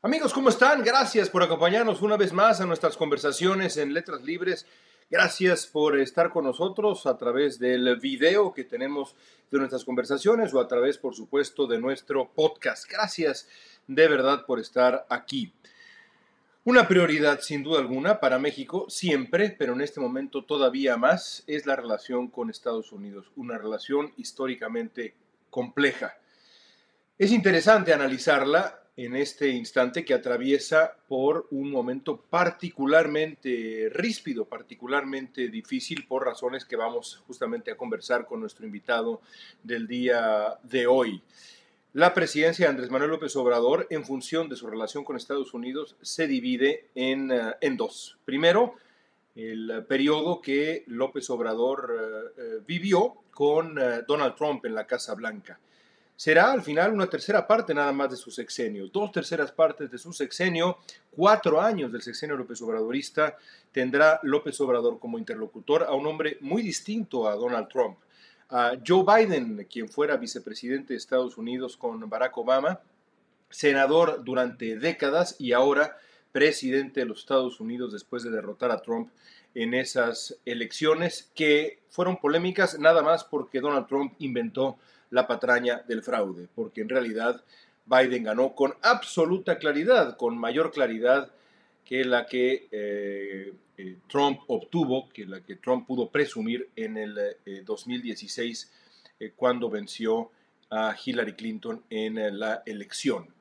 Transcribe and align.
Amigos, 0.00 0.32
¿cómo 0.32 0.48
están? 0.48 0.84
Gracias 0.84 1.28
por 1.28 1.42
acompañarnos 1.42 2.02
una 2.02 2.16
vez 2.16 2.32
más 2.32 2.60
a 2.60 2.66
nuestras 2.66 2.96
conversaciones 2.96 3.76
en 3.78 3.92
Letras 3.92 4.22
Libres. 4.22 4.64
Gracias 5.10 5.66
por 5.66 5.98
estar 5.98 6.30
con 6.30 6.44
nosotros 6.44 7.04
a 7.06 7.18
través 7.18 7.58
del 7.58 7.96
video 7.96 8.54
que 8.54 8.62
tenemos 8.62 9.16
de 9.50 9.58
nuestras 9.58 9.84
conversaciones 9.84 10.54
o 10.54 10.60
a 10.60 10.68
través, 10.68 10.98
por 10.98 11.16
supuesto, 11.16 11.66
de 11.66 11.80
nuestro 11.80 12.30
podcast. 12.32 12.88
Gracias 12.88 13.48
de 13.88 14.06
verdad 14.06 14.46
por 14.46 14.60
estar 14.60 15.04
aquí. 15.08 15.52
Una 16.62 16.86
prioridad 16.86 17.40
sin 17.40 17.64
duda 17.64 17.80
alguna 17.80 18.20
para 18.20 18.38
México 18.38 18.86
siempre, 18.88 19.50
pero 19.58 19.72
en 19.72 19.80
este 19.80 19.98
momento 19.98 20.44
todavía 20.44 20.96
más, 20.96 21.42
es 21.48 21.66
la 21.66 21.74
relación 21.74 22.28
con 22.28 22.50
Estados 22.50 22.92
Unidos, 22.92 23.32
una 23.34 23.58
relación 23.58 24.12
históricamente 24.16 25.16
compleja. 25.50 26.14
Es 27.18 27.32
interesante 27.32 27.92
analizarla 27.92 28.84
en 28.98 29.14
este 29.14 29.50
instante 29.50 30.04
que 30.04 30.12
atraviesa 30.12 30.96
por 31.06 31.46
un 31.52 31.70
momento 31.70 32.20
particularmente 32.20 33.88
ríspido, 33.94 34.44
particularmente 34.44 35.48
difícil 35.50 36.04
por 36.08 36.26
razones 36.26 36.64
que 36.64 36.74
vamos 36.74 37.22
justamente 37.28 37.70
a 37.70 37.76
conversar 37.76 38.26
con 38.26 38.40
nuestro 38.40 38.66
invitado 38.66 39.20
del 39.62 39.86
día 39.86 40.58
de 40.64 40.88
hoy. 40.88 41.22
La 41.92 42.12
presidencia 42.12 42.66
de 42.66 42.70
Andrés 42.70 42.90
Manuel 42.90 43.12
López 43.12 43.36
Obrador, 43.36 43.86
en 43.90 44.04
función 44.04 44.48
de 44.48 44.56
su 44.56 44.66
relación 44.66 45.04
con 45.04 45.16
Estados 45.16 45.54
Unidos, 45.54 45.94
se 46.02 46.26
divide 46.26 46.88
en, 46.96 47.30
eh, 47.30 47.54
en 47.60 47.76
dos. 47.76 48.18
Primero, 48.24 48.74
el 49.36 49.84
periodo 49.88 50.42
que 50.42 50.82
López 50.88 51.30
Obrador 51.30 51.94
eh, 51.94 52.42
eh, 52.42 52.60
vivió 52.66 53.14
con 53.30 53.76
Donald 54.08 54.34
Trump 54.34 54.64
en 54.64 54.74
la 54.74 54.88
Casa 54.88 55.14
Blanca 55.14 55.60
será 56.18 56.50
al 56.50 56.62
final 56.62 56.92
una 56.92 57.06
tercera 57.06 57.46
parte 57.46 57.72
nada 57.72 57.92
más 57.92 58.10
de 58.10 58.16
su 58.16 58.32
sexenio. 58.32 58.88
Dos 58.88 59.12
terceras 59.12 59.52
partes 59.52 59.88
de 59.88 59.98
su 59.98 60.12
sexenio, 60.12 60.78
cuatro 61.12 61.60
años 61.60 61.92
del 61.92 62.02
sexenio 62.02 62.36
López 62.36 62.60
Obradorista, 62.60 63.36
tendrá 63.70 64.18
López 64.24 64.60
Obrador 64.60 64.98
como 64.98 65.16
interlocutor 65.16 65.84
a 65.84 65.92
un 65.92 66.04
hombre 66.08 66.36
muy 66.40 66.62
distinto 66.62 67.28
a 67.28 67.36
Donald 67.36 67.68
Trump. 67.68 67.98
A 68.50 68.72
Joe 68.84 69.04
Biden, 69.06 69.64
quien 69.70 69.88
fuera 69.88 70.16
vicepresidente 70.16 70.92
de 70.92 70.96
Estados 70.96 71.38
Unidos 71.38 71.76
con 71.76 72.10
Barack 72.10 72.36
Obama, 72.36 72.80
senador 73.48 74.24
durante 74.24 74.76
décadas 74.76 75.36
y 75.38 75.52
ahora 75.52 75.98
presidente 76.32 77.00
de 77.00 77.06
los 77.06 77.20
Estados 77.20 77.60
Unidos 77.60 77.92
después 77.92 78.24
de 78.24 78.30
derrotar 78.30 78.72
a 78.72 78.82
Trump 78.82 79.10
en 79.54 79.72
esas 79.72 80.36
elecciones 80.44 81.30
que 81.36 81.78
fueron 81.90 82.16
polémicas 82.16 82.76
nada 82.80 83.02
más 83.02 83.22
porque 83.22 83.60
Donald 83.60 83.86
Trump 83.86 84.14
inventó 84.18 84.78
la 85.10 85.26
patraña 85.26 85.82
del 85.88 86.02
fraude, 86.02 86.48
porque 86.54 86.80
en 86.80 86.88
realidad 86.88 87.42
Biden 87.86 88.24
ganó 88.24 88.54
con 88.54 88.74
absoluta 88.82 89.58
claridad, 89.58 90.16
con 90.16 90.36
mayor 90.36 90.70
claridad 90.72 91.30
que 91.84 92.04
la 92.04 92.26
que 92.26 92.68
eh, 92.70 93.52
eh, 93.78 93.96
Trump 94.08 94.40
obtuvo, 94.48 95.08
que 95.08 95.24
la 95.24 95.40
que 95.40 95.56
Trump 95.56 95.86
pudo 95.86 96.10
presumir 96.10 96.68
en 96.76 96.98
el 96.98 97.18
2016 97.64 98.70
eh, 99.20 99.32
cuando 99.34 99.70
venció 99.70 100.30
a 100.70 100.94
Hillary 101.02 101.32
Clinton 101.32 101.82
en 101.88 102.38
la 102.38 102.62
elección 102.66 103.37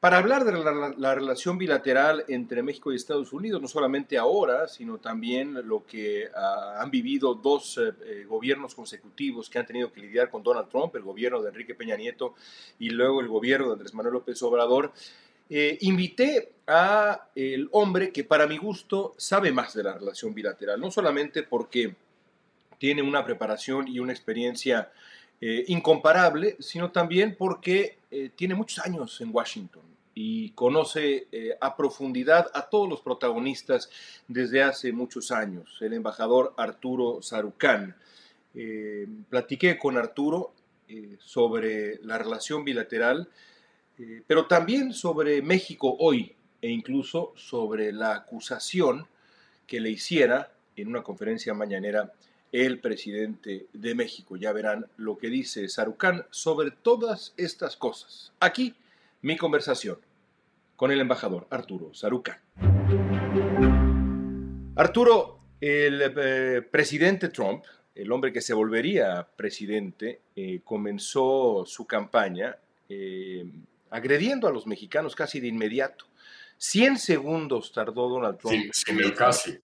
para 0.00 0.18
hablar 0.18 0.44
de 0.44 0.52
la, 0.98 1.14
relación 1.14 1.56
bilateral 1.56 2.24
entre 2.28 2.62
México 2.62 2.92
y 2.92 2.96
Estados 2.96 3.32
Unidos, 3.32 3.62
no 3.62 3.68
solamente 3.68 4.18
ahora, 4.18 4.68
sino 4.68 4.98
también 4.98 5.66
lo 5.66 5.86
que 5.86 6.28
ah, 6.34 6.76
han 6.80 6.90
vivido 6.90 7.34
dos 7.34 7.78
eh, 7.78 7.92
eh, 8.04 8.24
gobiernos 8.28 8.74
consecutivos 8.74 9.48
que 9.48 9.58
han 9.58 9.66
tenido 9.66 9.90
que 9.90 10.02
lidiar 10.02 10.28
con 10.28 10.42
Donald 10.42 10.68
Trump, 10.68 10.94
el 10.96 11.02
gobierno 11.02 11.40
de 11.40 11.48
Enrique 11.48 11.74
Peña 11.74 11.96
Nieto 11.96 12.34
y 12.78 12.90
luego 12.90 13.20
el 13.20 13.28
gobierno 13.28 13.68
de 13.68 13.72
Andrés 13.72 13.94
Manuel 13.94 14.14
López 14.14 14.42
Obrador. 14.42 14.92
Eh, 15.48 15.78
invité 15.82 16.52
a 16.66 17.28
el 17.34 17.68
hombre 17.72 18.12
que 18.12 18.24
para 18.24 18.46
mi 18.46 18.58
gusto 18.58 19.14
sabe 19.16 19.50
más 19.50 19.72
de 19.74 19.84
la 19.84 19.94
relación 19.94 20.34
bilateral, 20.34 20.78
no 20.78 20.90
solamente 20.90 21.42
porque 21.42 21.94
tiene 22.78 23.00
una 23.00 23.24
preparación 23.24 23.88
y 23.88 23.98
una 24.00 24.12
experiencia 24.12 24.92
incomparable, 25.38 26.56
sino 26.60 26.90
también 26.90 27.36
porque 27.36 27.98
tiene 28.36 28.54
muchos 28.54 28.84
años 28.84 29.20
en 29.20 29.30
Washington 29.32 29.96
y 30.18 30.52
conoce 30.52 31.28
eh, 31.30 31.58
a 31.60 31.76
profundidad 31.76 32.50
a 32.54 32.70
todos 32.70 32.88
los 32.88 33.02
protagonistas 33.02 33.90
desde 34.26 34.62
hace 34.62 34.90
muchos 34.90 35.30
años, 35.30 35.76
el 35.82 35.92
embajador 35.92 36.54
Arturo 36.56 37.20
Sarucán. 37.20 37.94
Eh, 38.54 39.06
platiqué 39.28 39.78
con 39.78 39.98
Arturo 39.98 40.54
eh, 40.88 41.18
sobre 41.20 41.98
la 42.02 42.16
relación 42.16 42.64
bilateral, 42.64 43.28
pero 44.26 44.46
también 44.46 44.92
sobre 44.92 45.40
México 45.40 45.96
hoy 46.00 46.34
e 46.60 46.70
incluso 46.70 47.32
sobre 47.34 47.92
la 47.92 48.14
acusación 48.14 49.06
que 49.66 49.80
le 49.80 49.90
hiciera 49.90 50.52
en 50.76 50.88
una 50.88 51.02
conferencia 51.02 51.54
mañanera 51.54 52.12
el 52.52 52.80
presidente 52.80 53.66
de 53.72 53.94
México. 53.94 54.36
Ya 54.36 54.52
verán 54.52 54.86
lo 54.96 55.18
que 55.18 55.28
dice 55.28 55.68
Sarucán 55.68 56.26
sobre 56.30 56.70
todas 56.70 57.34
estas 57.36 57.76
cosas. 57.76 58.32
Aquí 58.40 58.74
mi 59.22 59.36
conversación 59.36 59.98
con 60.76 60.90
el 60.92 61.00
embajador 61.00 61.46
Arturo 61.50 61.92
Saruca. 61.94 62.40
Arturo, 64.76 65.38
el 65.60 66.02
eh, 66.02 66.62
presidente 66.62 67.28
Trump, 67.30 67.64
el 67.94 68.12
hombre 68.12 68.32
que 68.32 68.42
se 68.42 68.52
volvería 68.52 69.26
presidente, 69.36 70.20
eh, 70.36 70.60
comenzó 70.62 71.64
su 71.66 71.86
campaña 71.86 72.56
eh, 72.88 73.50
agrediendo 73.90 74.46
a 74.46 74.52
los 74.52 74.66
mexicanos 74.66 75.16
casi 75.16 75.40
de 75.40 75.48
inmediato. 75.48 76.04
100 76.58 76.98
segundos 76.98 77.72
tardó 77.72 78.08
Donald 78.08 78.38
Trump. 78.38 78.70
Sí, 78.72 78.94
casi. 79.16 79.58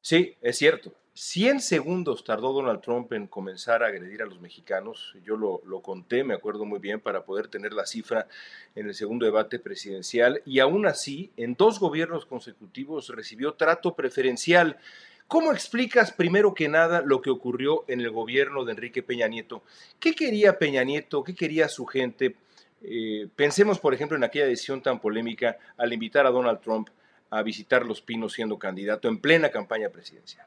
Sí, 0.00 0.34
es 0.40 0.56
cierto. 0.56 0.94
100 1.20 1.60
segundos 1.62 2.22
tardó 2.22 2.52
Donald 2.52 2.80
Trump 2.80 3.12
en 3.12 3.26
comenzar 3.26 3.82
a 3.82 3.88
agredir 3.88 4.22
a 4.22 4.26
los 4.26 4.40
mexicanos. 4.40 5.16
Yo 5.24 5.36
lo, 5.36 5.80
conté, 5.82 6.22
me 6.22 6.32
acuerdo 6.32 6.64
muy 6.64 6.78
bien, 6.78 7.00
para 7.00 7.24
poder 7.24 7.48
tener 7.48 7.72
la 7.72 7.86
cifra 7.86 8.28
en 8.76 8.86
el 8.86 8.94
segundo 8.94 9.26
debate 9.26 9.58
presidencial. 9.58 10.40
Y 10.46 10.60
aún 10.60 10.86
así, 10.86 11.32
en 11.36 11.56
dos 11.56 11.80
gobiernos 11.80 12.24
consecutivos 12.24 13.08
recibió 13.08 13.54
trato 13.54 13.96
preferencial. 13.96 14.78
¿Cómo 15.26 15.50
explicas, 15.50 16.12
primero 16.12 16.54
que 16.54 16.68
nada, 16.68 17.02
lo 17.02 17.20
que 17.20 17.30
ocurrió 17.30 17.84
en 17.88 18.00
el 18.00 18.12
gobierno 18.12 18.64
de 18.64 18.70
Enrique 18.70 19.02
Peña 19.02 19.26
Nieto? 19.26 19.64
¿Qué 19.98 20.14
quería 20.14 20.56
Peña 20.56 20.84
Nieto? 20.84 21.24
¿Qué 21.24 21.34
quería 21.34 21.68
su 21.68 21.84
gente? 21.84 22.36
Eh, 22.80 23.26
pensemos, 23.34 23.80
por 23.80 23.92
ejemplo, 23.92 24.16
en 24.16 24.22
aquella 24.22 24.46
decisión 24.46 24.82
tan 24.82 25.00
polémica 25.00 25.58
al 25.78 25.92
invitar 25.92 26.26
a 26.26 26.30
Donald 26.30 26.60
Trump 26.60 26.90
a 27.30 27.42
visitar 27.42 27.84
Los 27.84 28.02
Pinos 28.02 28.34
siendo 28.34 28.56
candidato 28.56 29.08
en 29.08 29.18
plena 29.18 29.50
campaña 29.50 29.88
presidencial. 29.88 30.46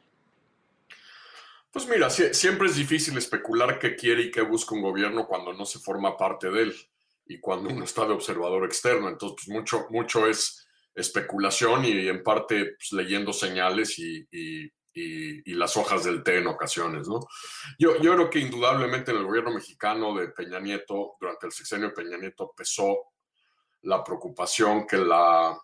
Pues 1.71 1.87
mira, 1.87 2.09
siempre 2.09 2.67
es 2.67 2.75
difícil 2.75 3.17
especular 3.17 3.79
qué 3.79 3.95
quiere 3.95 4.23
y 4.23 4.31
qué 4.31 4.41
busca 4.41 4.75
un 4.75 4.81
gobierno 4.81 5.25
cuando 5.25 5.53
no 5.53 5.65
se 5.65 5.79
forma 5.79 6.17
parte 6.17 6.51
de 6.51 6.63
él 6.63 6.75
y 7.25 7.39
cuando 7.39 7.69
uno 7.69 7.85
está 7.85 8.05
de 8.05 8.11
observador 8.11 8.65
externo. 8.65 9.07
Entonces, 9.07 9.37
pues 9.45 9.57
mucho, 9.57 9.87
mucho 9.89 10.27
es 10.27 10.67
especulación 10.93 11.85
y 11.85 12.09
en 12.09 12.23
parte 12.23 12.75
pues, 12.77 12.91
leyendo 12.91 13.31
señales 13.31 13.97
y, 13.97 14.27
las 15.45 15.77
hojas 15.77 16.03
del 16.03 16.23
té 16.23 16.39
en 16.39 16.47
ocasiones, 16.47 17.07
¿no? 17.07 17.19
Yo, 17.79 18.01
yo 18.01 18.15
creo 18.15 18.29
que 18.29 18.39
indudablemente 18.39 19.11
en 19.11 19.17
el 19.17 19.23
gobierno 19.23 19.53
mexicano 19.53 20.13
de 20.17 20.29
Peña 20.29 20.59
Nieto, 20.59 21.15
durante 21.19 21.45
el 21.45 21.51
sexenio 21.53 21.87
de 21.87 21.93
Peña 21.93 22.17
Nieto, 22.17 22.51
pesó 22.57 22.97
la 23.83 24.03
preocupación 24.03 24.85
que 24.85 24.97
la, 24.97 25.57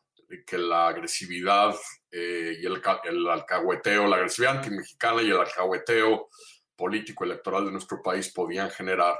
que 0.46 0.58
la 0.58 0.88
agresividad 0.88 1.76
eh, 2.12 2.58
y 2.62 2.66
el, 2.66 2.82
el, 3.06 3.28
alcahueteo, 3.28 4.08
la 4.08 4.18
agresividad 4.18 4.58
antimexicana 4.58 5.22
y 5.22 5.30
el 5.30 5.38
alcahueteo 5.38 6.30
político 6.76 7.24
electoral 7.24 7.66
de 7.66 7.72
nuestro 7.72 8.02
país 8.02 8.32
podían 8.34 8.70
generar 8.70 9.18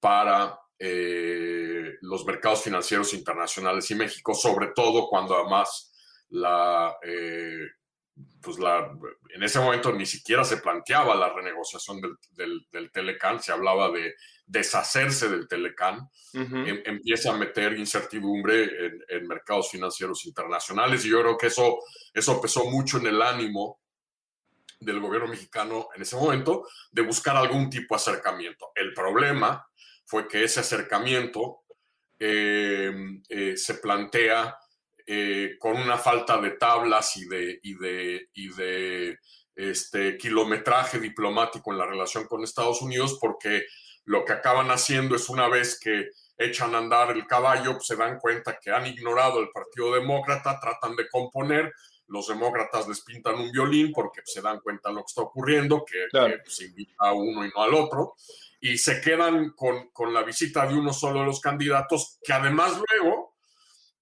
para 0.00 0.58
eh, 0.78 1.94
los 2.02 2.24
mercados 2.24 2.62
financieros 2.62 3.12
internacionales 3.14 3.90
y 3.90 3.94
México, 3.94 4.34
sobre 4.34 4.68
todo 4.68 5.08
cuando 5.08 5.36
además 5.36 5.92
la, 6.28 6.96
eh, 7.02 7.66
pues 8.40 8.58
la, 8.58 8.90
en 9.34 9.42
ese 9.42 9.58
momento 9.58 9.92
ni 9.92 10.06
siquiera 10.06 10.44
se 10.44 10.58
planteaba 10.58 11.14
la 11.14 11.32
renegociación 11.32 12.00
del, 12.32 12.66
del, 12.70 12.90
Telecan, 12.90 13.42
se 13.42 13.52
hablaba 13.52 13.90
de 13.90 14.14
deshacerse 14.46 15.28
del 15.28 15.48
Telecan, 15.48 16.08
em, 16.32 16.82
empieza 16.84 17.32
a 17.32 17.36
meter 17.36 17.78
incertidumbre 17.78 18.64
en, 18.86 19.04
en, 19.08 19.26
mercados 19.26 19.70
financieros 19.70 20.24
internacionales 20.26 21.04
y 21.04 21.10
yo 21.10 21.20
creo 21.20 21.36
que 21.36 21.48
eso, 21.48 21.78
eso 22.14 22.40
pesó 22.40 22.64
mucho 22.70 22.98
en 22.98 23.08
el 23.08 23.20
ánimo 23.20 23.80
del 24.80 25.00
gobierno 25.00 25.28
mexicano 25.28 25.88
en 25.94 26.02
ese 26.02 26.16
momento 26.16 26.66
de 26.90 27.02
buscar 27.02 27.36
algún 27.36 27.68
tipo 27.68 27.94
de 27.94 28.00
acercamiento. 28.00 28.70
El 28.74 28.94
problema 28.94 29.66
fue 30.04 30.28
que 30.28 30.44
ese 30.44 30.60
acercamiento 30.60 31.62
eh, 32.18 32.92
eh, 33.28 33.56
se 33.56 33.74
plantea 33.74 34.56
eh, 35.10 35.56
con 35.58 35.74
una 35.74 35.96
falta 35.96 36.38
de 36.38 36.50
tablas 36.50 37.16
y 37.16 37.26
de, 37.26 37.58
y 37.62 37.74
de, 37.76 38.28
y 38.34 38.48
de 38.52 39.18
este, 39.56 40.18
kilometraje 40.18 41.00
diplomático 41.00 41.72
en 41.72 41.78
la 41.78 41.86
relación 41.86 42.26
con 42.26 42.44
Estados 42.44 42.82
Unidos, 42.82 43.16
porque 43.18 43.64
lo 44.04 44.22
que 44.26 44.34
acaban 44.34 44.70
haciendo 44.70 45.16
es 45.16 45.30
una 45.30 45.48
vez 45.48 45.80
que 45.80 46.10
echan 46.36 46.74
a 46.74 46.78
andar 46.78 47.10
el 47.12 47.26
caballo, 47.26 47.72
pues 47.72 47.86
se 47.86 47.96
dan 47.96 48.18
cuenta 48.18 48.58
que 48.62 48.70
han 48.70 48.86
ignorado 48.86 49.40
el 49.40 49.48
Partido 49.48 49.94
Demócrata, 49.94 50.60
tratan 50.60 50.94
de 50.94 51.08
componer, 51.08 51.72
los 52.08 52.28
demócratas 52.28 52.86
les 52.86 53.00
pintan 53.00 53.36
un 53.36 53.50
violín 53.50 53.92
porque 53.92 54.20
se 54.26 54.42
dan 54.42 54.60
cuenta 54.60 54.90
de 54.90 54.96
lo 54.96 55.00
que 55.00 55.08
está 55.08 55.22
ocurriendo, 55.22 55.86
que, 55.86 56.06
se 56.44 56.66
invita 56.66 56.94
a 56.98 57.14
uno 57.14 57.46
y 57.46 57.48
no 57.48 57.62
al 57.62 57.72
otro, 57.72 58.14
y 58.60 58.76
se 58.76 59.00
quedan 59.00 59.52
con, 59.56 59.88
con, 59.88 60.12
la 60.12 60.22
visita 60.22 60.66
de 60.66 60.74
uno 60.74 60.92
solo 60.92 61.20
de 61.20 61.26
los 61.26 61.40
candidatos, 61.40 62.18
que 62.22 62.34
además 62.34 62.78
luego 62.90 63.27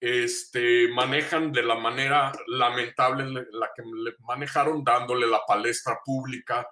este, 0.06 0.86
manejan 0.88 1.50
de 1.50 1.64
la 1.64 1.74
manera 1.74 2.30
lamentable 2.46 3.24
en 3.24 3.34
la 3.34 3.70
que 3.74 3.82
le 3.82 4.14
manejaron, 4.20 4.84
dándole 4.84 5.26
la 5.26 5.40
palestra 5.44 5.98
pública 6.04 6.68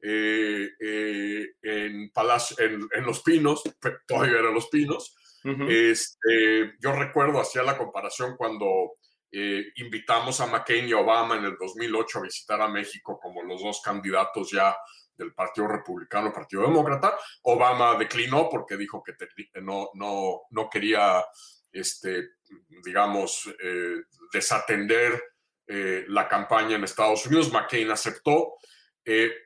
eh, 0.00 0.70
eh, 0.80 1.46
en, 1.60 2.10
Palacio, 2.10 2.56
en, 2.64 3.04
Los 3.04 3.22
Pinos, 3.22 3.62
todavía 4.06 4.38
eran 4.38 4.54
Los 4.54 4.68
Pinos. 4.68 5.14
este, 5.68 6.76
yo 6.80 6.92
recuerdo, 6.92 7.40
hacía 7.40 7.62
la 7.62 7.76
comparación 7.76 8.36
cuando 8.38 8.94
eh, 9.30 9.66
invitamos 9.76 10.40
a 10.40 10.46
McCain 10.46 10.88
y 10.88 10.94
Obama 10.94 11.36
en 11.36 11.44
el 11.44 11.56
2008 11.58 12.18
a 12.18 12.22
visitar 12.22 12.62
a 12.62 12.68
México 12.68 13.20
como 13.20 13.42
los 13.42 13.62
dos 13.62 13.82
candidatos 13.82 14.50
ya 14.50 14.74
del 15.14 15.34
Partido 15.34 15.68
Republicano, 15.68 16.32
Partido 16.32 16.62
Demócrata. 16.62 17.18
Obama 17.42 17.98
declinó 17.98 18.48
porque 18.48 18.78
dijo 18.78 19.02
que 19.02 19.12
no, 19.60 19.90
no, 19.92 20.42
no 20.48 20.70
quería, 20.70 21.22
este, 21.70 22.37
digamos, 22.84 23.48
eh, 23.62 23.96
desatender 24.32 25.22
eh, 25.66 26.04
la 26.08 26.28
campaña 26.28 26.76
en 26.76 26.84
Estados 26.84 27.26
Unidos. 27.26 27.52
McCain 27.52 27.90
aceptó, 27.90 28.54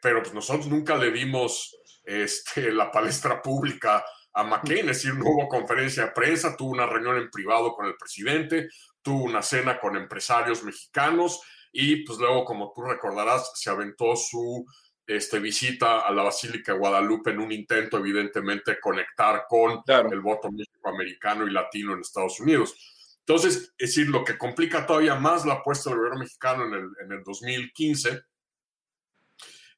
pero 0.00 0.22
pues 0.22 0.34
nosotros 0.34 0.66
nunca 0.66 0.96
le 0.96 1.12
dimos 1.12 1.76
este, 2.04 2.72
la 2.72 2.90
palestra 2.90 3.40
pública 3.40 4.04
a 4.34 4.44
McCain, 4.44 4.88
es 4.88 5.02
decir, 5.02 5.14
no 5.14 5.26
hubo 5.26 5.48
conferencia 5.48 6.06
de 6.06 6.12
prensa, 6.12 6.56
tuvo 6.56 6.70
una 6.70 6.86
reunión 6.86 7.18
en 7.18 7.30
privado 7.30 7.74
con 7.74 7.86
el 7.86 7.96
presidente, 7.96 8.68
tuvo 9.02 9.24
una 9.24 9.42
cena 9.42 9.78
con 9.78 9.96
empresarios 9.96 10.62
mexicanos 10.62 11.40
y 11.70 12.04
pues 12.04 12.18
luego, 12.18 12.44
como 12.44 12.72
tú 12.74 12.82
recordarás, 12.82 13.52
se 13.54 13.70
aventó 13.70 14.16
su 14.16 14.64
este, 15.06 15.38
visita 15.38 16.00
a 16.00 16.12
la 16.12 16.22
Basílica 16.22 16.72
de 16.72 16.78
Guadalupe 16.78 17.30
en 17.30 17.40
un 17.40 17.52
intento, 17.52 17.98
evidentemente, 17.98 18.72
de 18.72 18.80
conectar 18.80 19.44
con 19.48 19.82
el 19.86 20.20
voto 20.20 20.50
mexicoamericano 20.50 21.46
y 21.46 21.50
latino 21.50 21.94
en 21.94 22.00
Estados 22.00 22.40
Unidos. 22.40 22.74
Entonces, 23.20 23.72
es 23.78 23.88
decir, 23.94 24.08
lo 24.08 24.24
que 24.24 24.38
complica 24.38 24.86
todavía 24.86 25.14
más 25.14 25.44
la 25.44 25.54
apuesta 25.54 25.90
del 25.90 25.98
gobierno 25.98 26.20
mexicano 26.20 26.66
en 26.66 26.74
el, 26.74 26.90
en 27.04 27.12
el 27.12 27.22
2015 27.22 28.22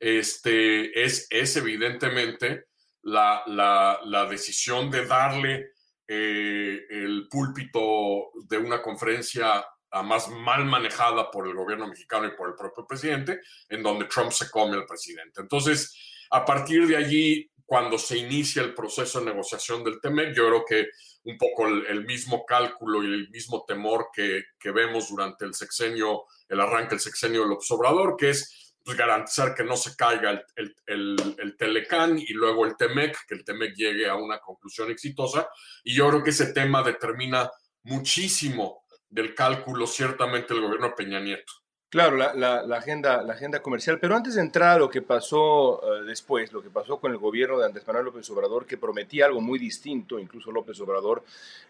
este, 0.00 1.04
es, 1.04 1.26
es 1.30 1.56
evidentemente 1.56 2.66
la, 3.02 3.42
la, 3.46 4.00
la 4.04 4.26
decisión 4.26 4.90
de 4.90 5.06
darle 5.06 5.72
eh, 6.06 6.86
el 6.90 7.28
púlpito 7.30 8.30
de 8.46 8.58
una 8.58 8.82
conferencia 8.82 9.64
más 10.02 10.28
mal 10.28 10.64
manejada 10.64 11.30
por 11.30 11.46
el 11.46 11.54
gobierno 11.54 11.86
mexicano 11.86 12.26
y 12.26 12.36
por 12.36 12.48
el 12.48 12.54
propio 12.54 12.86
presidente, 12.86 13.40
en 13.68 13.82
donde 13.82 14.06
Trump 14.06 14.32
se 14.32 14.50
come 14.50 14.76
al 14.76 14.86
presidente. 14.86 15.40
Entonces, 15.40 15.96
a 16.30 16.44
partir 16.44 16.86
de 16.86 16.96
allí, 16.96 17.50
cuando 17.66 17.98
se 17.98 18.18
inicia 18.18 18.62
el 18.62 18.74
proceso 18.74 19.20
de 19.20 19.26
negociación 19.26 19.82
del 19.84 20.00
TEMEC, 20.00 20.34
yo 20.34 20.46
creo 20.48 20.64
que 20.64 20.88
un 21.24 21.38
poco 21.38 21.66
el, 21.66 22.04
mismo 22.04 22.44
cálculo 22.44 23.02
y 23.02 23.06
el 23.06 23.30
mismo 23.30 23.64
temor 23.66 24.08
que, 24.12 24.42
que, 24.58 24.70
vemos 24.70 25.08
durante 25.08 25.46
el 25.46 25.54
sexenio, 25.54 26.24
el 26.48 26.60
arranque 26.60 26.90
del 26.90 27.00
sexenio 27.00 27.42
del 27.42 27.56
Obrador, 27.70 28.16
que 28.18 28.30
es 28.30 28.74
pues, 28.84 28.98
garantizar 28.98 29.54
que 29.54 29.64
no 29.64 29.76
se 29.76 29.96
caiga 29.96 30.44
el, 30.56 30.76
el, 30.86 31.56
Telecán 31.56 32.18
y 32.18 32.34
luego 32.34 32.66
el 32.66 32.76
Temec, 32.76 33.16
que 33.26 33.34
el 33.34 33.44
Temec 33.44 33.74
llegue 33.74 34.06
a 34.06 34.16
una 34.16 34.38
conclusión 34.38 34.90
exitosa. 34.90 35.48
Y 35.82 35.94
yo 35.94 36.08
creo 36.10 36.22
que 36.22 36.30
ese 36.30 36.52
tema 36.52 36.82
determina 36.82 37.50
muchísimo 37.84 38.83
del 39.14 39.34
cálculo, 39.34 39.86
ciertamente, 39.86 40.52
el 40.54 40.60
gobierno 40.60 40.88
de 40.88 40.94
Peña 40.94 41.20
Nieto. 41.20 41.52
Claro, 41.88 42.16
la, 42.16 42.34
la, 42.34 42.76
agenda, 42.76 43.22
la 43.22 43.34
agenda 43.34 43.62
comercial. 43.62 44.00
Pero 44.00 44.16
antes 44.16 44.34
de 44.34 44.40
entrar 44.40 44.70
a 44.70 44.78
lo 44.78 44.90
que 44.90 45.00
pasó 45.00 45.80
eh, 45.80 46.02
después, 46.04 46.52
lo 46.52 46.60
que 46.60 46.68
pasó 46.68 46.98
con 46.98 47.12
el 47.12 47.18
gobierno 47.18 47.56
de 47.56 47.66
Andrés 47.66 47.86
Manuel 47.86 48.06
López 48.06 48.28
Obrador, 48.30 48.66
que 48.66 48.76
prometía 48.76 49.26
algo 49.26 49.40
muy 49.40 49.60
distinto, 49.60 50.18
incluso 50.18 50.50
López 50.50 50.80
Obrador, 50.80 51.22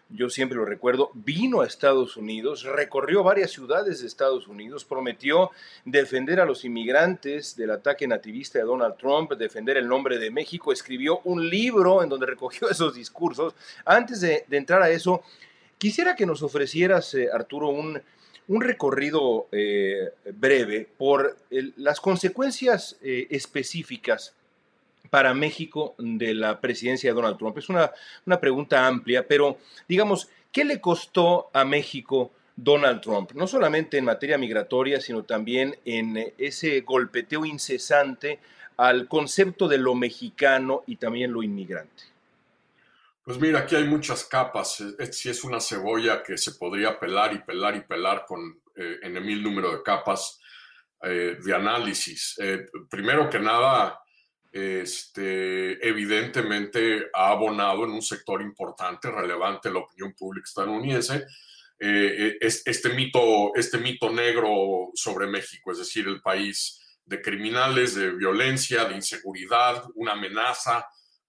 yo 0.09 0.29
siempre 0.29 0.57
lo 0.57 0.65
recuerdo, 0.65 1.11
vino 1.13 1.61
a 1.61 1.67
Estados 1.67 2.15
Unidos, 2.15 2.63
recorrió 2.63 3.23
varias 3.23 3.51
ciudades 3.51 4.01
de 4.01 4.07
Estados 4.07 4.47
Unidos, 4.47 4.85
prometió 4.85 5.49
defender 5.83 6.39
a 6.39 6.45
los 6.45 6.63
inmigrantes 6.63 7.55
del 7.55 7.71
ataque 7.71 8.07
nativista 8.07 8.59
de 8.59 8.65
Donald 8.65 8.97
Trump, 8.97 9.33
defender 9.33 9.77
el 9.77 9.87
nombre 9.87 10.19
de 10.19 10.29
México, 10.29 10.71
escribió 10.71 11.21
un 11.23 11.49
libro 11.49 12.03
en 12.03 12.09
donde 12.09 12.27
recogió 12.27 12.67
esos 12.71 12.93
discursos. 12.93 13.55
Antes 13.83 14.21
de, 14.21 14.45
entrar 14.51 14.81
a 14.81 14.89
eso, 14.89 15.23
quisiera 15.77 16.15
que 16.15 16.25
nos 16.25 16.41
ofrecieras, 16.41 17.13
eh, 17.13 17.29
Arturo, 17.31 17.69
un 17.69 18.01
un 18.47 18.61
recorrido 18.61 19.47
eh, 19.51 20.11
breve 20.33 20.87
por 20.97 21.37
las 21.49 21.99
consecuencias 21.99 22.97
eh, 23.01 23.27
específicas 23.29 24.33
para 25.09 25.33
México 25.33 25.95
de 25.97 26.33
la 26.33 26.59
presidencia 26.59 27.09
de 27.09 27.15
Donald 27.15 27.37
Trump. 27.37 27.57
Es 27.57 27.69
una, 27.69 27.91
una 28.25 28.39
pregunta 28.39 28.85
amplia, 28.85 29.27
pero 29.27 29.57
digamos, 29.87 30.29
¿qué 30.51 30.65
le 30.65 30.81
costó 30.81 31.49
a 31.53 31.63
México 31.63 32.31
Donald 32.55 33.01
Trump? 33.01 33.31
No 33.33 33.47
solamente 33.47 33.97
en 33.97 34.05
materia 34.05 34.37
migratoria, 34.37 34.99
sino 34.99 35.23
también 35.23 35.77
en 35.85 36.33
ese 36.37 36.81
golpeteo 36.81 37.45
incesante 37.45 38.39
al 38.77 39.07
concepto 39.07 39.67
de 39.67 39.77
lo 39.77 39.95
mexicano 39.95 40.83
y 40.85 40.97
también 40.97 41.31
lo 41.31 41.43
inmigrante. 41.43 42.14
Pues 43.25 43.39
mira, 43.39 43.61
aquí 43.61 43.75
hay 43.75 43.85
muchas 43.85 44.23
capas. 44.25 44.83
Si 45.11 45.29
es 45.29 45.43
una 45.43 45.59
cebolla 45.59 46.21
que 46.21 46.37
se 46.37 46.51
podría 46.51 46.99
pelar 46.99 47.33
y 47.33 47.39
pelar 47.39 47.75
y 47.75 47.81
pelar 47.81 48.23
con 48.27 48.61
eh, 48.75 48.99
en 49.01 49.17
el 49.17 49.23
mil 49.25 49.41
número 49.41 49.71
de 49.71 49.81
capas 49.81 50.39
eh, 51.01 51.35
de 51.43 51.55
análisis. 51.55 52.35
Eh, 52.37 52.67
primero 52.87 53.27
que 53.27 53.39
nada, 53.39 53.99
este, 54.51 55.87
evidentemente 55.87 57.07
ha 57.15 57.29
abonado 57.29 57.85
en 57.85 57.93
un 57.93 58.03
sector 58.03 58.43
importante, 58.43 59.09
relevante 59.09 59.71
la 59.71 59.79
opinión 59.79 60.13
pública 60.13 60.45
estadounidense, 60.45 61.25
este, 61.79 62.89
mito, 62.89 63.55
este 63.55 63.79
mito 63.79 64.11
negro 64.11 64.91
sobre 64.93 65.25
México, 65.25 65.71
es 65.71 65.79
decir, 65.79 66.07
el 66.07 66.21
país 66.21 66.79
de 67.03 67.19
criminales, 67.23 67.95
de 67.95 68.11
violencia, 68.11 68.85
de 68.85 68.95
inseguridad, 68.95 69.83
una 69.95 70.11
amenaza 70.11 70.85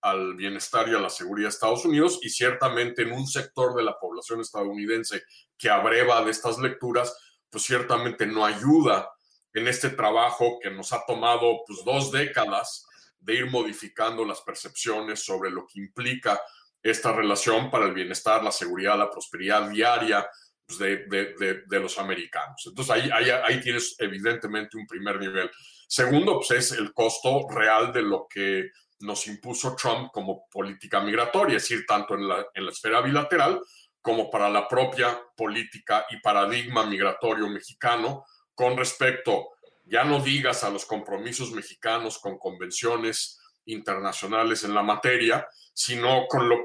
al 0.06 0.34
bienestar 0.34 0.88
y 0.88 0.94
a 0.94 1.00
la 1.00 1.10
seguridad 1.10 1.48
de 1.48 1.54
Estados 1.54 1.84
Unidos 1.84 2.20
y 2.22 2.30
ciertamente 2.30 3.02
en 3.02 3.12
un 3.12 3.26
sector 3.26 3.74
de 3.74 3.82
la 3.82 3.98
población 3.98 4.40
estadounidense 4.40 5.24
que 5.58 5.68
abreva 5.68 6.24
de 6.24 6.30
estas 6.30 6.58
lecturas, 6.58 7.12
pues 7.50 7.64
ciertamente 7.64 8.24
no 8.24 8.44
ayuda 8.44 9.10
en 9.52 9.66
este 9.66 9.90
trabajo 9.90 10.58
que 10.62 10.70
nos 10.70 10.92
ha 10.92 11.04
tomado 11.06 11.60
pues 11.66 11.84
dos 11.84 12.12
décadas 12.12 12.86
de 13.18 13.34
ir 13.34 13.50
modificando 13.50 14.24
las 14.24 14.42
percepciones 14.42 15.24
sobre 15.24 15.50
lo 15.50 15.66
que 15.66 15.80
implica 15.80 16.40
esta 16.80 17.12
relación 17.12 17.68
para 17.68 17.86
el 17.86 17.92
bienestar, 17.92 18.44
la 18.44 18.52
seguridad, 18.52 18.96
la 18.96 19.10
prosperidad 19.10 19.68
diaria 19.68 20.28
pues, 20.64 20.78
de, 20.78 21.64
de, 21.66 21.80
los 21.80 21.98
americanos. 21.98 22.62
Entonces 22.64 22.94
ahí, 22.94 23.10
ahí, 23.12 23.30
ahí 23.30 23.60
tienes 23.60 23.96
evidentemente 23.98 24.76
un 24.76 24.86
primer 24.86 25.18
nivel. 25.18 25.50
Segundo, 25.88 26.38
pues 26.38 26.52
es 26.52 26.78
el 26.78 26.92
costo 26.92 27.48
real 27.48 27.92
de 27.92 28.02
lo 28.02 28.28
que 28.32 28.70
nos 29.00 29.26
impuso 29.26 29.76
Trump 29.76 30.10
como 30.12 30.48
política 30.48 31.00
migratoria, 31.00 31.56
es 31.56 31.68
decir, 31.68 31.84
tanto 31.86 32.14
en 32.14 32.28
la, 32.28 32.46
en 32.54 32.64
la 32.64 32.70
esfera 32.70 33.00
bilateral 33.00 33.60
como 34.00 34.30
para 34.30 34.48
la 34.48 34.68
propia 34.68 35.20
política 35.36 36.06
y 36.10 36.20
paradigma 36.20 36.86
migratorio 36.86 37.48
mexicano 37.48 38.24
con 38.54 38.76
respecto, 38.76 39.48
ya 39.84 40.04
no 40.04 40.20
digas 40.20 40.64
a 40.64 40.70
los 40.70 40.84
compromisos 40.84 41.52
mexicanos 41.52 42.18
con 42.18 42.38
convenciones 42.38 43.40
internacionales 43.66 44.64
en 44.64 44.74
la 44.74 44.82
materia, 44.82 45.46
sino 45.74 46.26
con 46.26 46.48
lo 46.48 46.56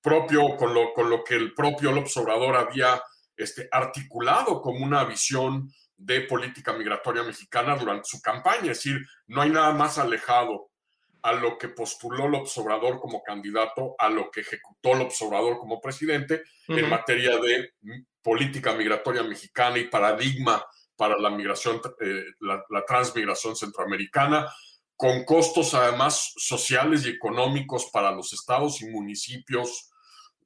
propio, 0.00 0.56
con 0.56 0.72
lo, 0.72 0.92
con 0.94 1.10
lo 1.10 1.22
que 1.22 1.34
el 1.34 1.52
propio 1.52 1.92
López 1.92 2.16
Obrador 2.16 2.56
había 2.56 3.02
este, 3.36 3.68
articulado 3.70 4.60
como 4.62 4.84
una 4.84 5.04
visión 5.04 5.70
de 5.96 6.22
política 6.22 6.72
migratoria 6.72 7.22
mexicana 7.22 7.76
durante 7.76 8.08
su 8.08 8.20
campaña. 8.20 8.72
Es 8.72 8.78
decir, 8.78 9.04
no 9.26 9.42
hay 9.42 9.50
nada 9.50 9.72
más 9.72 9.98
alejado 9.98 10.70
a 11.24 11.32
lo 11.32 11.56
que 11.56 11.68
postuló 11.68 12.28
López 12.28 12.56
Obrador 12.58 13.00
como 13.00 13.22
candidato, 13.22 13.94
a 13.98 14.10
lo 14.10 14.30
que 14.30 14.42
ejecutó 14.42 14.94
López 14.94 15.20
Obrador 15.22 15.58
como 15.58 15.80
presidente 15.80 16.42
en 16.68 16.88
materia 16.90 17.38
de 17.38 17.72
política 18.20 18.74
migratoria 18.74 19.22
mexicana 19.22 19.78
y 19.78 19.88
paradigma 19.88 20.62
para 20.96 21.18
la 21.18 21.30
migración, 21.30 21.80
eh, 22.02 22.24
la, 22.40 22.84
transmigración 22.86 23.56
centroamericana, 23.56 24.52
con 24.96 25.24
costos 25.24 25.72
además 25.72 26.34
sociales 26.36 27.06
y 27.06 27.10
económicos 27.10 27.88
para 27.90 28.12
los 28.12 28.34
estados 28.34 28.82
y 28.82 28.90
municipios 28.90 29.90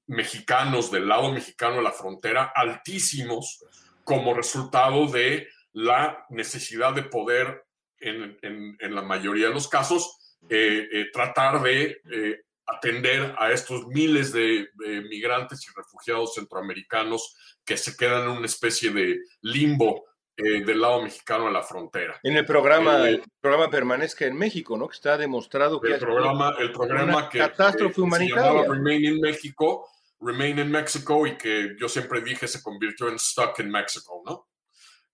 mexicanos 0.07 0.93
del 0.93 1.09
lado 1.09 1.33
mexicano 1.33 1.77
de 1.77 1.83
la 1.83 1.93
frontera 1.93 2.53
altísimos 2.55 3.65
como 4.05 4.33
resultado 4.33 5.09
de 5.09 5.49
la 5.73 6.25
necesidad 6.31 6.95
de 6.95 7.03
poder, 7.03 7.65
en, 7.99 8.39
en 8.43 8.95
la 8.95 9.03
mayoría 9.03 9.49
de 9.49 9.55
los 9.55 9.67
casos, 9.67 10.19
eh, 10.49 10.89
eh, 10.93 11.07
tratar 11.13 11.61
de 11.63 12.01
eh, 12.11 12.41
atender 12.67 13.35
a 13.39 13.53
estos 13.53 13.87
miles 13.87 14.33
de, 14.33 14.69
migrantes 15.09 15.67
y 15.67 15.71
refugiados 15.75 16.35
centroamericanos 16.35 17.35
que 17.65 17.77
se 17.77 17.97
quedan 17.97 18.25
en 18.25 18.37
una 18.37 18.47
especie 18.47 18.91
de 18.91 19.19
limbo 19.43 20.05
del 20.37 20.81
lado 20.81 21.03
mexicano 21.03 21.47
de 21.47 21.51
la 21.51 21.65
frontera. 21.65 22.21
En 22.23 22.37
el 22.37 22.47
programa, 22.47 23.09
el 23.09 23.25
programa 23.41 23.69
Permanezca 23.69 24.25
en 24.25 24.37
México, 24.37 24.79
¿no? 24.79 24.87
Que 24.87 24.95
está 24.95 25.17
demostrado 25.19 25.81
que 25.81 25.95
el 25.95 25.99
programa, 25.99 26.55
el 26.61 26.71
programa 26.71 27.29
que 27.29 27.39
catástrofe 27.39 28.01
humanitaria. 28.01 28.63
Se 28.63 28.69
Remain 28.69 29.05
in 29.05 29.21
México, 29.21 29.89
Remain 30.21 30.61
in 30.61 30.71
Mexico 30.71 31.27
y 31.27 31.37
que 31.37 31.75
yo 31.77 31.89
siempre 31.89 32.21
dije 32.21 32.47
se 32.47 32.63
convirtió 32.63 33.09
en 33.09 33.19
Stuck 33.19 33.59
in 33.59 33.69
Mexico, 33.69 34.23
¿no? 34.25 34.47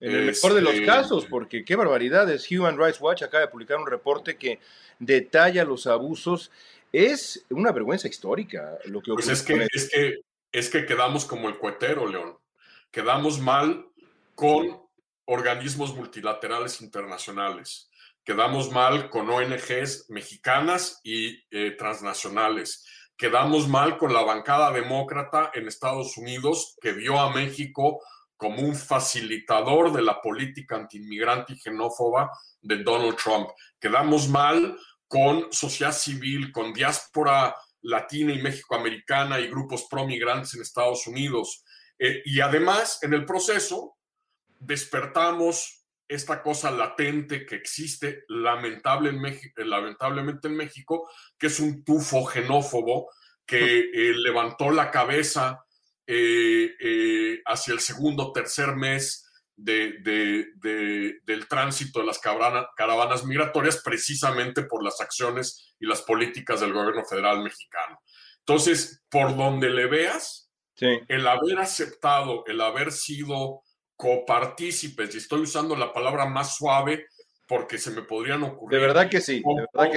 En 0.04 0.14
el 0.14 0.26
mejor 0.26 0.52
de 0.52 0.60
los 0.60 0.74
este, 0.74 0.86
casos, 0.86 1.24
porque 1.26 1.64
qué 1.64 1.76
barbaridades. 1.76 2.50
Human 2.50 2.78
Rights 2.78 3.00
Watch 3.00 3.22
acaba 3.22 3.40
de 3.40 3.48
publicar 3.48 3.78
un 3.78 3.86
reporte 3.86 4.36
que 4.36 4.60
detalla 4.98 5.64
los 5.64 5.86
abusos. 5.86 6.50
Es 6.92 7.44
una 7.48 7.72
vergüenza 7.72 8.06
histórica 8.06 8.78
lo 8.84 9.00
que 9.00 9.12
pues 9.12 9.28
es 9.28 9.42
que, 9.42 9.66
es 9.72 9.90
que 9.90 10.18
es 10.52 10.68
que 10.68 10.84
quedamos 10.84 11.24
como 11.24 11.48
el 11.48 11.58
cuetero, 11.58 12.06
León. 12.06 12.36
Quedamos 12.90 13.40
mal 13.40 13.86
con 14.34 14.80
organismos 15.24 15.96
multilaterales 15.96 16.80
internacionales. 16.82 17.90
Quedamos 18.24 18.70
mal 18.70 19.10
con 19.10 19.28
ONGs 19.28 20.10
mexicanas 20.10 21.00
y 21.02 21.42
eh, 21.50 21.72
transnacionales. 21.72 22.86
Quedamos 23.16 23.68
mal 23.68 23.96
con 23.96 24.12
la 24.12 24.22
bancada 24.22 24.70
demócrata 24.70 25.50
en 25.54 25.66
Estados 25.66 26.16
Unidos 26.18 26.76
que 26.80 26.92
vio 26.92 27.18
a 27.18 27.32
México 27.32 28.00
como 28.44 28.60
un 28.60 28.76
facilitador 28.76 29.90
de 29.90 30.02
la 30.02 30.20
política 30.20 30.76
antiinmigrante 30.76 31.54
y 31.54 31.56
xenófoba 31.56 32.30
de 32.60 32.82
Donald 32.82 33.16
Trump. 33.16 33.48
Quedamos 33.80 34.28
mal 34.28 34.76
con 35.08 35.50
sociedad 35.50 35.94
civil, 35.94 36.52
con 36.52 36.74
diáspora 36.74 37.56
latina 37.80 38.34
y 38.34 38.42
mexicoamericana 38.42 39.40
y 39.40 39.48
grupos 39.48 39.86
pro-migrantes 39.88 40.52
en 40.52 40.60
Estados 40.60 41.06
Unidos. 41.06 41.64
Eh, 41.98 42.20
y 42.26 42.40
además, 42.40 42.98
en 43.00 43.14
el 43.14 43.24
proceso, 43.24 43.96
despertamos 44.60 45.86
esta 46.06 46.42
cosa 46.42 46.70
latente 46.70 47.46
que 47.46 47.54
existe 47.54 48.24
México, 48.28 49.62
lamentablemente 49.64 50.48
en 50.48 50.56
México, 50.56 51.08
que 51.38 51.46
es 51.46 51.60
un 51.60 51.82
tufo 51.82 52.26
xenófobo 52.26 53.08
que 53.46 53.78
eh, 53.78 54.12
levantó 54.18 54.70
la 54.70 54.90
cabeza 54.90 55.63
eh, 56.06 56.74
eh, 56.80 57.40
hacia 57.46 57.74
el 57.74 57.80
segundo 57.80 58.32
tercer 58.32 58.76
mes 58.76 59.24
de, 59.56 59.92
del 61.24 61.48
tránsito 61.48 62.00
de 62.00 62.06
las 62.06 62.18
caravanas 62.18 63.24
migratorias 63.24 63.80
precisamente 63.84 64.64
por 64.64 64.82
las 64.82 65.00
acciones 65.00 65.74
y 65.78 65.86
las 65.86 66.02
políticas 66.02 66.60
del 66.60 66.72
gobierno 66.72 67.04
federal 67.04 67.42
mexicano. 67.42 68.00
Entonces, 68.40 69.02
por 69.08 69.36
donde 69.36 69.70
le 69.70 69.86
veas, 69.86 70.50
el 70.80 71.26
haber 71.26 71.58
aceptado, 71.58 72.44
el 72.46 72.60
haber 72.60 72.92
sido 72.92 73.62
copartícipes, 73.96 75.14
y 75.14 75.18
estoy 75.18 75.42
usando 75.42 75.76
la 75.76 75.92
palabra 75.92 76.26
más 76.26 76.56
suave 76.56 77.06
porque 77.46 77.78
se 77.78 77.90
me 77.90 78.02
podrían 78.02 78.42
ocurrir. 78.42 78.78
De 78.78 78.86
verdad 78.86 79.08
que 79.08 79.20
sí. 79.20 79.42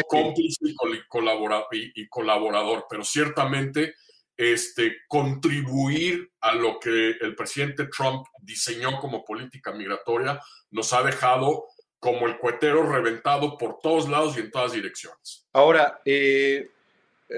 cómplice 0.08 0.60
y, 0.64 2.08
colaborador, 2.08 2.86
pero 2.90 3.04
ciertamente 3.04 3.96
este, 4.38 4.98
contribuir 5.08 6.32
a 6.42 6.54
lo 6.54 6.80
que 6.80 7.18
el 7.20 7.36
presidente 7.36 7.88
Trump 7.88 8.28
diseñó 8.42 9.00
como 9.00 9.26
política 9.26 9.72
migratoria, 9.72 10.40
nos 10.70 10.94
ha 10.94 11.02
dejado 11.02 11.66
como 12.00 12.28
el 12.28 12.38
cuetero 12.38 12.84
reventado 12.84 13.58
por 13.58 13.80
todos 13.80 14.08
lados 14.08 14.38
y 14.38 14.42
en 14.42 14.52
todas 14.52 14.74
direcciones. 14.74 15.48
Ahora, 15.52 16.00
eh, 16.06 16.70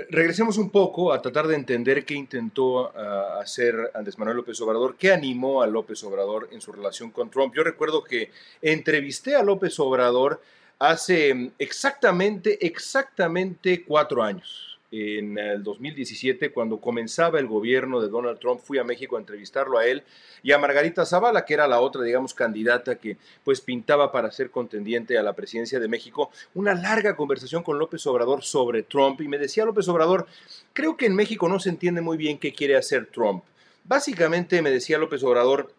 regresemos 0.09 0.57
un 0.57 0.69
poco 0.69 1.13
a 1.13 1.21
tratar 1.21 1.47
de 1.47 1.55
entender 1.55 2.05
qué 2.05 2.13
intentó 2.13 2.91
ah, 2.95 3.39
hacer 3.41 3.91
Andrés 3.93 4.17
Manuel 4.19 4.37
López 4.37 4.59
Obrador, 4.59 4.97
qué 4.97 5.13
animó 5.13 5.61
a 5.61 5.67
López 5.67 6.03
Obrador 6.03 6.49
en 6.51 6.59
su 6.59 6.73
relación 6.73 7.11
con 7.11 7.31
Trump. 7.31 7.55
Yo 7.55 7.63
recuerdo 7.63 8.03
que 8.03 8.31
entrevisté 8.61 9.35
a 9.35 9.43
López 9.43 9.79
Obrador 9.79 10.41
hace 10.77 11.51
exactamente, 11.57 12.65
exactamente 12.65 13.83
cuatro 13.85 14.21
años 14.21 14.78
en 14.91 15.37
el 15.37 15.63
2017, 15.63 16.51
cuando 16.51 16.79
comenzaba 16.79 17.39
el 17.39 17.47
gobierno 17.47 18.01
de 18.01 18.09
Donald 18.09 18.39
Trump, 18.39 18.59
fui 18.59 18.79
a 18.79 18.83
México 18.83 19.15
a 19.15 19.19
entrevistarlo 19.19 19.77
a 19.77 19.85
él 19.85 20.03
y 20.41 20.51
a 20.51 20.57
Margarita 20.57 21.05
Zavala, 21.05 21.45
que 21.45 21.53
era 21.53 21.67
la 21.67 21.79
otra, 21.79 22.01
digamos, 22.03 22.33
candidata 22.33 22.95
que 22.95 23.17
pues 23.43 23.61
pintaba 23.61 24.11
para 24.11 24.31
ser 24.31 24.49
contendiente 24.49 25.17
a 25.17 25.23
la 25.23 25.33
presidencia 25.33 25.79
de 25.79 25.87
México, 25.87 26.31
una 26.55 26.73
larga 26.73 27.15
conversación 27.15 27.61
con 27.61 27.77
López 27.77 28.05
Obrador 28.07 28.43
sobre 28.43 28.83
Trump 28.83 29.21
y 29.21 29.27
me 29.27 29.37
decía 29.37 29.65
López 29.65 29.87
Obrador, 29.89 30.27
creo 30.73 30.97
que 30.97 31.05
en 31.05 31.15
México 31.15 31.47
no 31.47 31.59
se 31.59 31.69
entiende 31.69 32.01
muy 32.01 32.17
bien 32.17 32.39
qué 32.39 32.53
quiere 32.53 32.75
hacer 32.75 33.07
Trump. 33.07 33.43
Básicamente 33.83 34.61
me 34.61 34.71
decía 34.71 34.97
López 34.97 35.23
Obrador, 35.23 35.71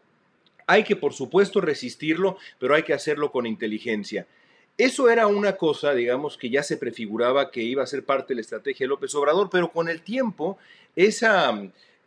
hay 0.67 0.85
que 0.85 0.95
por 0.95 1.14
supuesto 1.14 1.61
resistirlo, 1.61 2.38
pero 2.61 2.76
hay 2.76 2.85
que 2.85 2.95
hacerlo 2.95 3.33
con 3.33 3.47
inteligencia. 3.47 4.26
Eso 4.80 5.10
era 5.10 5.26
una 5.26 5.58
cosa, 5.58 5.92
digamos, 5.92 6.38
que 6.38 6.49
ya 6.49 6.62
se 6.62 6.78
prefiguraba 6.78 7.50
que 7.50 7.60
iba 7.60 7.82
a 7.82 7.87
ser 7.87 8.02
parte 8.02 8.28
de 8.28 8.37
la 8.37 8.40
estrategia 8.40 8.84
de 8.84 8.88
López 8.88 9.14
Obrador, 9.14 9.50
pero 9.50 9.70
con 9.70 9.90
el 9.90 10.00
tiempo, 10.00 10.56
esa, 10.96 11.52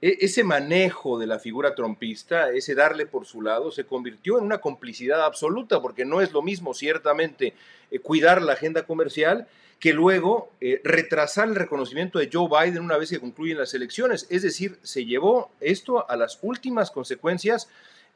e, 0.01 0.18
ese 0.22 0.44
manejo 0.44 1.20
de 1.20 1.27
la 1.27 1.38
figura 1.38 1.75
trompista, 1.75 2.50
ese 2.50 2.74
darle 2.74 3.06
por 3.06 3.27
su 3.27 3.44
lado, 3.44 3.70
se 3.70 3.84
convirtió 3.84 4.39
en 4.39 4.46
una 4.46 4.58
complicidad 4.58 5.24
absoluta, 5.24 5.84
porque 5.84 6.03
no 6.03 6.20
es 6.20 6.32
lo 6.32 6.42
mismo, 6.42 6.74
ciertamente, 6.74 7.53
eh, 7.92 8.00
cuidar 8.00 8.42
la 8.42 8.53
agenda 8.53 8.88
comercial 8.88 9.48
que 9.80 9.94
luego 9.94 10.50
eh, 10.60 10.82
retrasar 10.84 11.50
el 11.50 11.56
reconocimiento 11.56 12.18
de 12.18 12.32
Joe 12.34 12.50
Biden 12.50 12.82
una 12.82 12.98
vez 12.98 13.12
que 13.12 13.20
concluyen 13.20 13.60
las 13.60 13.75
elecciones. 13.75 14.25
Es 14.32 14.42
decir, 14.42 14.80
se 14.82 15.06
llevó 15.06 15.51
esto 15.60 16.10
a 16.10 16.18
las 16.18 16.39
últimas 16.42 16.89
consecuencias 16.89 17.70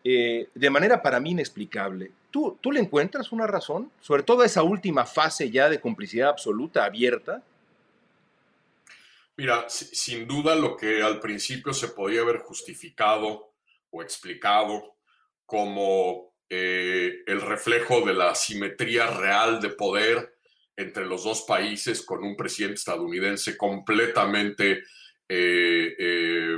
eh, 0.10 0.48
de 0.56 0.70
manera 0.70 1.02
para 1.02 1.20
mí 1.20 1.32
inexplicable. 1.32 2.12
¿Tú, 2.32 2.58
¿Tú 2.62 2.72
le 2.72 2.80
encuentras 2.80 3.34
una 3.34 3.46
razón? 3.46 3.92
Sobre 4.00 4.24
todo 4.24 4.46
esa 4.46 4.64
última 4.64 5.06
fase 5.06 5.52
ya 5.52 5.68
de 5.68 5.82
complicidad 5.82 6.30
absoluta, 6.30 6.86
abierta. 6.86 7.44
Mira, 9.36 9.66
sin 9.68 10.26
duda 10.26 10.56
lo 10.56 10.78
que 10.78 11.02
al 11.04 11.20
principio 11.20 11.74
se 11.74 11.90
podía 11.90 12.22
haber 12.22 12.38
justificado 12.38 13.52
o 13.90 14.02
explicado 14.02 14.96
como 15.46 16.32
eh, 16.50 17.24
el 17.28 17.42
reflejo 17.42 18.06
de 18.06 18.14
la 18.14 18.34
simetría 18.34 19.08
real 19.08 19.60
de 19.60 19.72
poder 19.72 20.38
entre 20.78 21.06
los 21.06 21.26
dos 21.26 21.42
países 21.42 22.02
con 22.02 22.24
un 22.24 22.38
presidente 22.38 22.76
estadounidense 22.76 23.58
completamente 23.58 24.84
eh, 25.28 26.58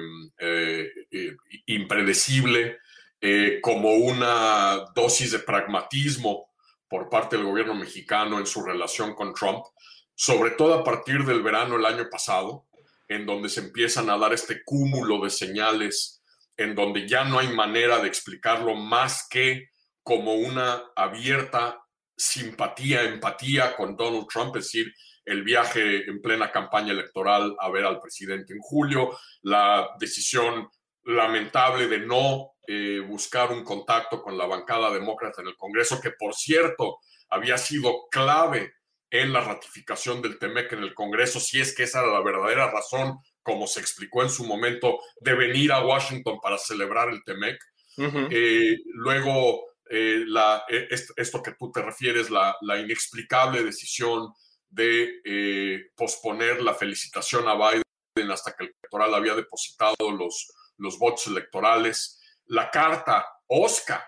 impredecible, 1.66 2.78
eh, 3.22 3.60
como 3.62 3.94
una 3.94 4.86
dosis 4.96 5.32
de 5.32 5.40
pragmatismo 5.40 6.50
por 6.88 7.10
parte 7.10 7.36
del 7.38 7.46
gobierno 7.46 7.76
mexicano 7.76 8.40
en 8.40 8.46
su 8.46 8.64
relación 8.64 9.14
con 9.14 9.34
Trump, 9.34 9.64
sobre 10.16 10.52
todo 10.52 10.74
a 10.74 10.84
partir 10.84 11.24
del 11.26 11.44
verano 11.44 11.76
del 11.76 11.86
año 11.86 12.10
pasado, 12.10 12.68
en 13.08 13.26
donde 13.26 13.50
se 13.50 13.62
empiezan 13.62 14.10
a 14.10 14.18
dar 14.18 14.34
este 14.34 14.64
cúmulo 14.64 15.24
de 15.24 15.30
señales, 15.30 16.22
en 16.58 16.76
donde 16.76 17.08
ya 17.08 17.24
no 17.24 17.40
hay 17.40 17.50
manera 17.50 18.00
de 18.00 18.08
explicarlo 18.08 18.76
más 18.76 19.28
que 19.30 19.70
como 20.04 20.34
una 20.34 20.84
abierta 20.96 21.82
simpatía, 22.16 23.04
empatía 23.04 23.76
con 23.76 23.96
Donald 23.96 24.28
Trump, 24.28 24.56
es 24.58 24.66
decir, 24.66 24.94
el 25.26 25.44
viaje 25.44 26.10
en 26.10 26.22
plena 26.22 26.52
campaña 26.52 26.92
electoral 26.92 27.56
a 27.60 27.70
ver 27.70 27.86
al 27.86 28.02
presidente 28.02 28.54
en 28.54 28.60
julio, 28.60 29.18
la 29.44 29.90
decisión 30.00 30.70
lamentable 31.04 31.88
de 31.88 32.00
no 32.00 32.54
eh, 32.72 33.00
buscar 33.00 33.52
un 33.52 33.64
contacto 33.64 34.22
con 34.22 34.38
la 34.38 34.46
bancada 34.46 34.92
demócrata 34.92 35.42
en 35.42 35.48
el 35.48 35.58
Congreso, 35.58 36.00
que 36.00 36.12
por 36.12 36.36
cierto 36.36 37.00
había 37.30 37.58
sido 37.58 38.08
clave 38.12 38.74
en 39.10 39.34
la 39.34 39.42
ratificación 39.42 40.22
del 40.22 40.38
TEMEC 40.38 40.74
en 40.74 40.84
el 40.84 40.94
Congreso, 40.94 41.40
si 41.40 41.60
es 41.60 41.76
que 41.76 41.84
esa 41.84 42.02
era 42.02 42.12
la 42.12 42.22
verdadera 42.22 42.70
razón, 42.70 43.18
como 43.42 43.66
se 43.66 43.80
explicó 43.80 44.22
en 44.22 44.30
su 44.30 44.46
momento, 44.46 45.00
de 45.20 45.34
venir 45.34 45.72
a 45.72 45.84
Washington 45.84 46.40
para 46.40 46.58
celebrar 46.58 47.10
el 47.10 47.24
TEMEC. 47.24 47.58
Eh, 48.32 48.78
luego 48.94 49.70
eh, 49.92 50.24
la, 50.28 50.64
eh, 50.70 50.88
esto 51.18 51.42
que 51.42 51.54
tú 51.54 51.72
te 51.72 51.82
refieres, 51.82 52.30
la, 52.30 52.56
inexplicable 52.80 53.64
decisión 53.64 54.32
de 54.70 55.20
eh, 55.26 55.90
posponer 55.96 56.62
la 56.62 56.76
felicitación 56.76 57.48
a 57.48 57.56
Biden 57.56 58.32
hasta 58.32 58.54
que 58.54 58.66
el 58.66 58.76
electoral 58.84 59.16
había 59.16 59.34
depositado 59.34 60.12
los, 60.12 60.54
los 60.78 61.00
votos 61.00 61.26
electorales, 61.26 62.19
la 62.50 62.70
carta 62.70 63.26
Oscar, 63.48 64.04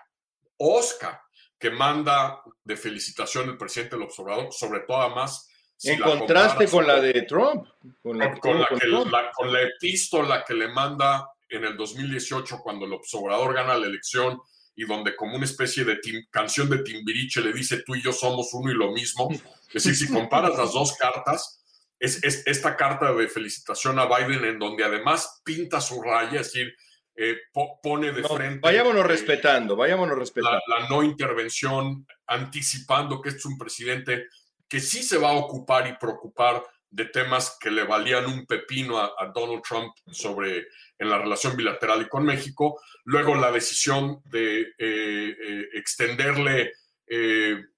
Oscar, 0.58 1.20
que 1.58 1.70
manda 1.70 2.42
de 2.62 2.76
felicitación 2.76 3.50
el 3.50 3.56
presidente 3.56 3.96
del 3.96 4.04
observador, 4.04 4.52
sobre 4.52 4.80
todo 4.80 5.02
además... 5.02 5.48
en 5.82 6.00
contraste 6.00 6.68
con 6.68 6.86
la 6.86 7.00
de 7.00 7.22
Trump. 7.22 7.66
Con 8.02 8.18
la, 8.18 8.38
con, 8.38 8.58
la, 8.58 9.30
con 9.32 9.52
la 9.52 9.62
epístola 9.62 10.44
que 10.44 10.54
le 10.54 10.68
manda 10.68 11.28
en 11.48 11.64
el 11.64 11.76
2018 11.76 12.58
cuando 12.62 12.86
el 12.86 12.92
observador 12.92 13.54
gana 13.54 13.76
la 13.76 13.86
elección 13.86 14.40
y 14.74 14.86
donde 14.86 15.14
como 15.14 15.36
una 15.36 15.44
especie 15.44 15.84
de 15.84 16.00
canción 16.30 16.68
de 16.70 16.82
Timbiriche 16.82 17.42
le 17.42 17.52
dice 17.52 17.82
tú 17.84 17.94
y 17.94 18.02
yo 18.02 18.12
somos 18.12 18.52
uno 18.54 18.70
y 18.70 18.74
lo 18.74 18.90
mismo. 18.92 19.28
Es 19.72 19.84
decir, 19.84 19.94
si 19.94 20.12
comparas 20.12 20.56
las 20.56 20.72
dos 20.72 20.96
cartas, 20.96 21.62
es, 22.00 22.24
esta 22.46 22.76
carta 22.76 23.12
de 23.12 23.28
felicitación 23.28 23.98
a 23.98 24.06
Biden 24.06 24.44
en 24.44 24.58
donde 24.58 24.84
además 24.84 25.42
pinta 25.44 25.80
su 25.80 26.02
raya, 26.02 26.40
es 26.40 26.52
decir, 26.52 26.74
eh, 27.14 27.36
pone 27.82 28.12
de 28.12 28.22
frente... 28.24 28.60
Vayámonos 28.60 29.04
eh, 29.04 29.08
respetando, 29.08 29.76
vayámonos 29.76 30.18
respetando. 30.18 30.60
La, 30.66 30.88
no 30.88 31.02
intervención, 31.02 32.06
anticipando 32.26 33.20
que 33.20 33.30
es 33.30 33.44
un 33.44 33.58
presidente 33.58 34.26
que 34.68 34.80
sí 34.80 35.02
se 35.02 35.18
va 35.18 35.30
a 35.30 35.36
ocupar 35.36 35.86
y 35.86 35.96
preocupar 35.98 36.62
de 36.88 37.06
temas 37.06 37.58
que 37.60 37.70
le 37.70 37.84
valían 37.84 38.26
un 38.26 38.46
pepino 38.46 38.98
a, 38.98 39.32
Donald 39.34 39.62
Trump 39.62 39.94
sobre 40.10 40.66
en 40.98 41.08
la 41.10 41.18
relación 41.18 41.56
bilateral 41.56 42.02
y 42.02 42.08
con 42.08 42.24
México. 42.24 42.80
Luego 43.04 43.34
la 43.34 43.50
decisión 43.50 44.22
de 44.24 44.72
eh, 44.78 45.68
extenderle 45.74 46.72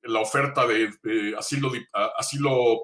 la 0.02 0.20
oferta 0.20 0.64
de 0.64 1.34
asilo, 1.36 1.72
asilo 2.16 2.82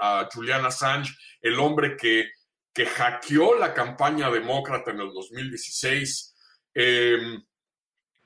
a 0.00 0.26
Julian 0.32 0.64
Assange, 0.64 1.12
el 1.42 1.58
hombre 1.58 1.98
que, 1.98 2.30
que 2.72 2.86
hackeó 2.86 3.56
la 3.58 3.74
campaña 3.74 4.30
demócrata 4.30 4.90
en 4.90 5.00
el 5.00 5.12
2016. 5.12 6.34
Em, 6.74 7.42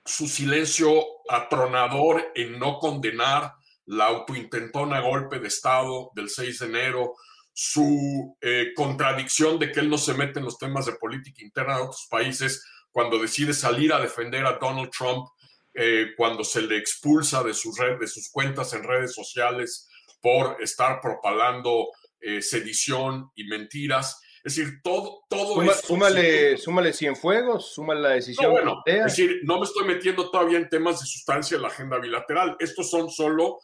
su 0.04 0.28
silencio 0.28 0.92
atronador 1.28 2.32
en 2.34 2.58
no 2.58 2.78
condenar 2.78 3.54
la 3.86 4.06
autointentona 4.06 5.00
golpe 5.00 5.38
de 5.38 5.48
Estado 5.48 6.10
del 6.14 6.28
6 6.28 6.60
de 6.60 6.66
enero, 6.66 7.14
su 7.52 8.36
eh, 8.40 8.72
contradicción 8.74 9.58
de 9.58 9.72
que 9.72 9.80
él 9.80 9.88
no 9.88 9.98
se 9.98 10.14
mete 10.14 10.38
en 10.38 10.44
los 10.44 10.58
temas 10.58 10.86
de 10.86 10.92
política 10.92 11.42
interna 11.42 11.76
de 11.76 11.82
otros 11.82 12.06
países 12.10 12.64
cuando 12.90 13.18
decide 13.18 13.54
salir 13.54 13.92
a 13.92 14.00
defender 14.00 14.44
a 14.46 14.58
Donald 14.58 14.90
Trump, 14.90 15.28
eh, 15.74 16.12
cuando 16.16 16.44
se 16.44 16.62
le 16.62 16.76
expulsa 16.76 17.42
de, 17.42 17.54
sus 17.54 17.76
de 17.76 18.06
sus 18.06 18.30
cuentas 18.30 18.72
en 18.74 18.82
redes 18.82 19.14
sociales 19.14 19.88
por 20.20 20.62
estar 20.62 21.00
propalando 21.00 21.88
eh, 22.20 22.42
sedición 22.42 23.30
y 23.34 23.44
mentiras. 23.44 24.20
Es 24.46 24.54
decir, 24.54 24.80
todo, 24.80 25.24
todo 25.28 25.60
Súmale, 25.74 26.56
súmale 26.56 26.92
Cienfuegos, 26.92 27.74
súmale 27.74 28.00
la 28.00 28.10
decisión. 28.10 28.52
bueno, 28.52 28.80
es 28.86 29.02
decir, 29.02 29.40
no 29.42 29.58
me 29.58 29.64
estoy 29.64 29.84
metiendo 29.84 30.30
todavía 30.30 30.58
en 30.58 30.68
temas 30.68 31.00
de 31.00 31.06
sustancia 31.06 31.56
de 31.56 31.62
la 31.62 31.68
agenda 31.68 31.98
bilateral. 31.98 32.56
Estos 32.60 32.88
son 32.88 33.10
solo 33.10 33.58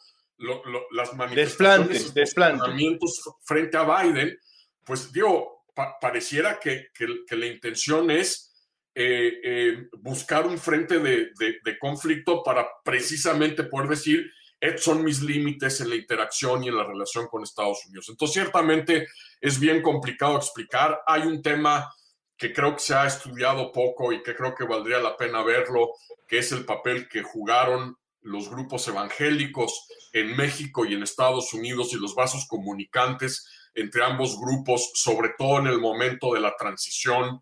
las 0.91 1.13
manifestaciones 1.13 2.13
desplantes, 2.13 3.21
frente 3.45 3.77
a 3.77 4.03
Biden, 4.03 4.37
pues 4.83 5.09
digo, 5.13 5.63
pareciera 6.01 6.59
que, 6.59 6.89
la 7.29 7.45
intención 7.45 8.11
es 8.11 8.53
eh, 8.93 9.39
eh, 9.41 9.87
buscar 9.99 10.45
un 10.45 10.57
frente 10.57 10.99
de, 10.99 11.31
conflicto 11.79 12.43
para 12.43 12.67
precisamente 12.83 13.63
poder 13.63 13.87
decir, 13.87 14.29
son 14.77 15.03
mis 15.03 15.21
límites 15.21 15.81
en 15.81 15.89
la 15.89 15.95
interacción 15.95 16.63
y 16.63 16.69
en 16.69 16.77
la 16.77 16.85
relación 16.85 17.27
con 17.27 17.43
Estados 17.43 17.85
Unidos. 17.85 18.07
Entonces, 18.09 18.33
ciertamente 18.33 19.07
es 19.41 19.59
bien 19.59 19.81
complicado 19.81 20.37
explicar. 20.37 21.01
Hay 21.05 21.23
un 21.23 21.41
tema 21.41 21.93
que 22.37 22.53
creo 22.53 22.73
que 22.73 22.81
se 22.81 22.93
ha 22.93 23.05
estudiado 23.05 23.71
poco 23.71 24.11
y 24.11 24.21
que 24.23 24.35
creo 24.35 24.55
que 24.55 24.65
valdría 24.65 24.99
la 24.99 25.15
pena 25.15 25.43
verlo, 25.43 25.91
que 26.27 26.39
es 26.39 26.51
el 26.51 26.65
papel 26.65 27.07
que 27.07 27.23
jugaron 27.23 27.97
los 28.21 28.49
grupos 28.49 28.87
evangélicos 28.87 29.87
en 30.13 30.35
México 30.35 30.85
y 30.85 30.93
en 30.93 31.03
Estados 31.03 31.53
Unidos 31.53 31.93
y 31.93 31.97
los 31.97 32.15
vasos 32.15 32.45
comunicantes 32.47 33.47
entre 33.75 34.03
ambos 34.03 34.39
grupos, 34.39 34.91
sobre 34.93 35.31
todo 35.37 35.59
en 35.59 35.67
el 35.67 35.79
momento 35.79 36.33
de 36.33 36.39
la 36.39 36.55
transición 36.55 37.41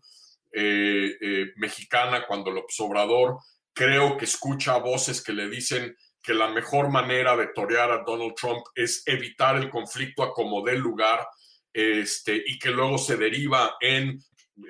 eh, 0.52 1.16
eh, 1.20 1.46
mexicana, 1.56 2.26
cuando 2.26 2.50
el 2.50 2.62
Obrador 2.78 3.38
creo 3.72 4.16
que 4.16 4.24
escucha 4.24 4.76
voces 4.78 5.22
que 5.22 5.32
le 5.32 5.48
dicen 5.48 5.96
que 6.22 6.34
la 6.34 6.48
mejor 6.48 6.88
manera 6.88 7.36
de 7.36 7.48
torear 7.48 7.90
a 7.90 8.04
Donald 8.04 8.34
Trump 8.34 8.62
es 8.74 9.02
evitar 9.06 9.56
el 9.56 9.68
conflicto 9.68 10.22
a 10.22 10.32
como 10.32 10.62
dé 10.62 10.76
lugar 10.76 11.26
este, 11.72 12.42
y 12.46 12.58
que 12.58 12.70
luego 12.70 12.98
se 12.98 13.16
deriva 13.16 13.76
en 13.80 14.18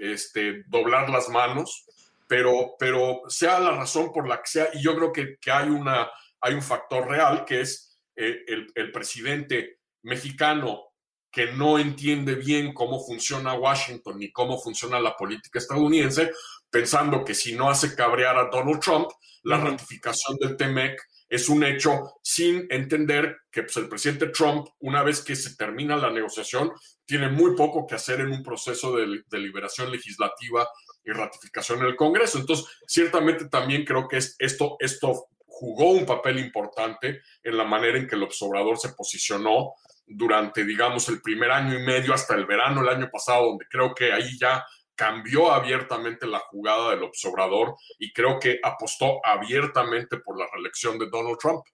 este, 0.01 0.63
doblar 0.67 1.11
las 1.11 1.29
manos 1.29 1.85
pero, 2.33 2.77
pero 2.79 3.21
sea 3.29 3.61
la 3.61 3.73
razón 3.73 4.11
por 4.11 4.27
la 4.27 4.39
que 4.39 4.49
sea, 4.49 4.71
y 4.73 4.83
yo 4.83 4.97
creo 4.97 5.13
que, 5.13 5.37
que 5.39 5.51
hay, 5.51 5.69
una, 5.69 6.11
hay 6.41 6.55
un 6.55 6.63
factor 6.63 7.07
real 7.07 7.45
que 7.45 7.61
es 7.61 8.01
eh, 8.17 8.45
el, 8.47 8.73
el, 8.75 8.91
presidente 8.91 9.81
mexicano 10.05 10.95
que 11.31 11.53
no 11.53 11.79
entiende 11.79 12.35
bien 12.35 12.73
cómo 12.73 13.05
funciona 13.05 13.53
Washington 13.53 14.19
ni 14.19 14.33
cómo 14.33 14.59
funciona 14.59 14.99
la 14.99 15.15
política 15.15 15.59
estadounidense, 15.59 16.33
pensando 16.71 17.23
que 17.23 17.35
si 17.35 17.55
no 17.55 17.69
hace 17.69 17.95
cabrear 17.95 18.39
a 18.39 18.49
Donald 18.49 18.81
Trump, 18.81 19.09
la 19.43 19.59
ratificación 19.59 20.39
del 20.39 20.57
TEMEC 20.57 21.03
es 21.33 21.49
un 21.49 21.65
hecho 21.65 22.19
sin 22.23 22.67
entender 22.69 23.39
que 23.51 23.63
pues, 23.63 23.79
el 23.79 23.89
presidente 23.89 24.27
Trump, 24.27 24.69
una 24.81 25.03
vez 25.03 25.23
que 25.23 25.35
se 25.35 25.57
termina 25.57 25.97
la 25.97 26.11
negociación, 26.11 26.71
tiene 27.07 27.31
muy 27.31 27.57
poco 27.57 27.87
que 27.87 27.95
hacer 27.95 28.21
en 28.21 28.33
un 28.33 28.43
proceso 28.43 28.95
de, 28.95 29.23
de 29.27 29.39
liberación 29.39 29.91
legislativa 29.91 30.69
y 31.03 31.11
ratificación 31.11 31.79
en 31.79 31.87
el 31.87 31.97
Congreso. 31.97 32.39
Entonces, 32.39 32.67
ciertamente 32.87 33.49
también 33.49 33.87
creo 33.87 34.07
que 34.09 34.19
esto, 34.19 34.77
esto 34.79 35.29
jugó 35.47 35.93
un 35.93 36.05
papel 36.05 36.39
importante 36.39 37.23
en 37.43 37.57
la 37.57 37.65
manera 37.65 37.97
en 37.97 38.07
que 38.07 38.17
el 38.17 38.25
observador 38.25 38.77
se 38.77 38.91
posicionó 38.91 39.73
durante, 40.05 40.67
digamos, 40.67 41.09
el 41.09 41.23
primer 41.23 41.51
año 41.51 41.79
y 41.79 41.83
medio 41.83 42.13
hasta 42.13 42.35
el 42.35 42.45
verano 42.45 42.83
el 42.83 42.91
año 42.91 43.09
pasado, 43.11 43.47
donde 43.47 43.65
creo 43.71 43.95
que 43.95 44.13
ahí 44.13 44.37
ya 44.39 44.63
cambió 45.03 45.51
abiertamente 45.51 46.29
la 46.29 46.39
jugada 46.39 46.91
del 46.91 47.03
observador 47.03 47.75
y 47.99 48.13
creo 48.13 48.39
que 48.39 48.61
apostó 48.63 49.21
abiertamente 49.27 50.19
por 50.19 50.39
la 50.39 50.47
reelección 50.53 50.97
de 50.97 51.09
Donald 51.11 51.39
Trump. 51.39 51.65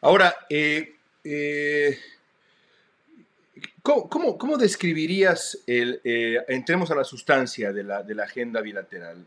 Ahora, 0.00 0.34
eh, 0.50 0.96
eh 1.22 1.96
¿Cómo, 3.82 4.56
describirías 4.56 5.62
el, 5.66 6.00
eh, 6.02 6.42
entremos 6.48 6.90
a 6.90 6.94
la 6.94 7.04
sustancia 7.04 7.70
de 7.70 7.82
la, 7.84 8.02
de 8.02 8.14
la 8.14 8.24
agenda 8.24 8.62
bilateral? 8.62 9.26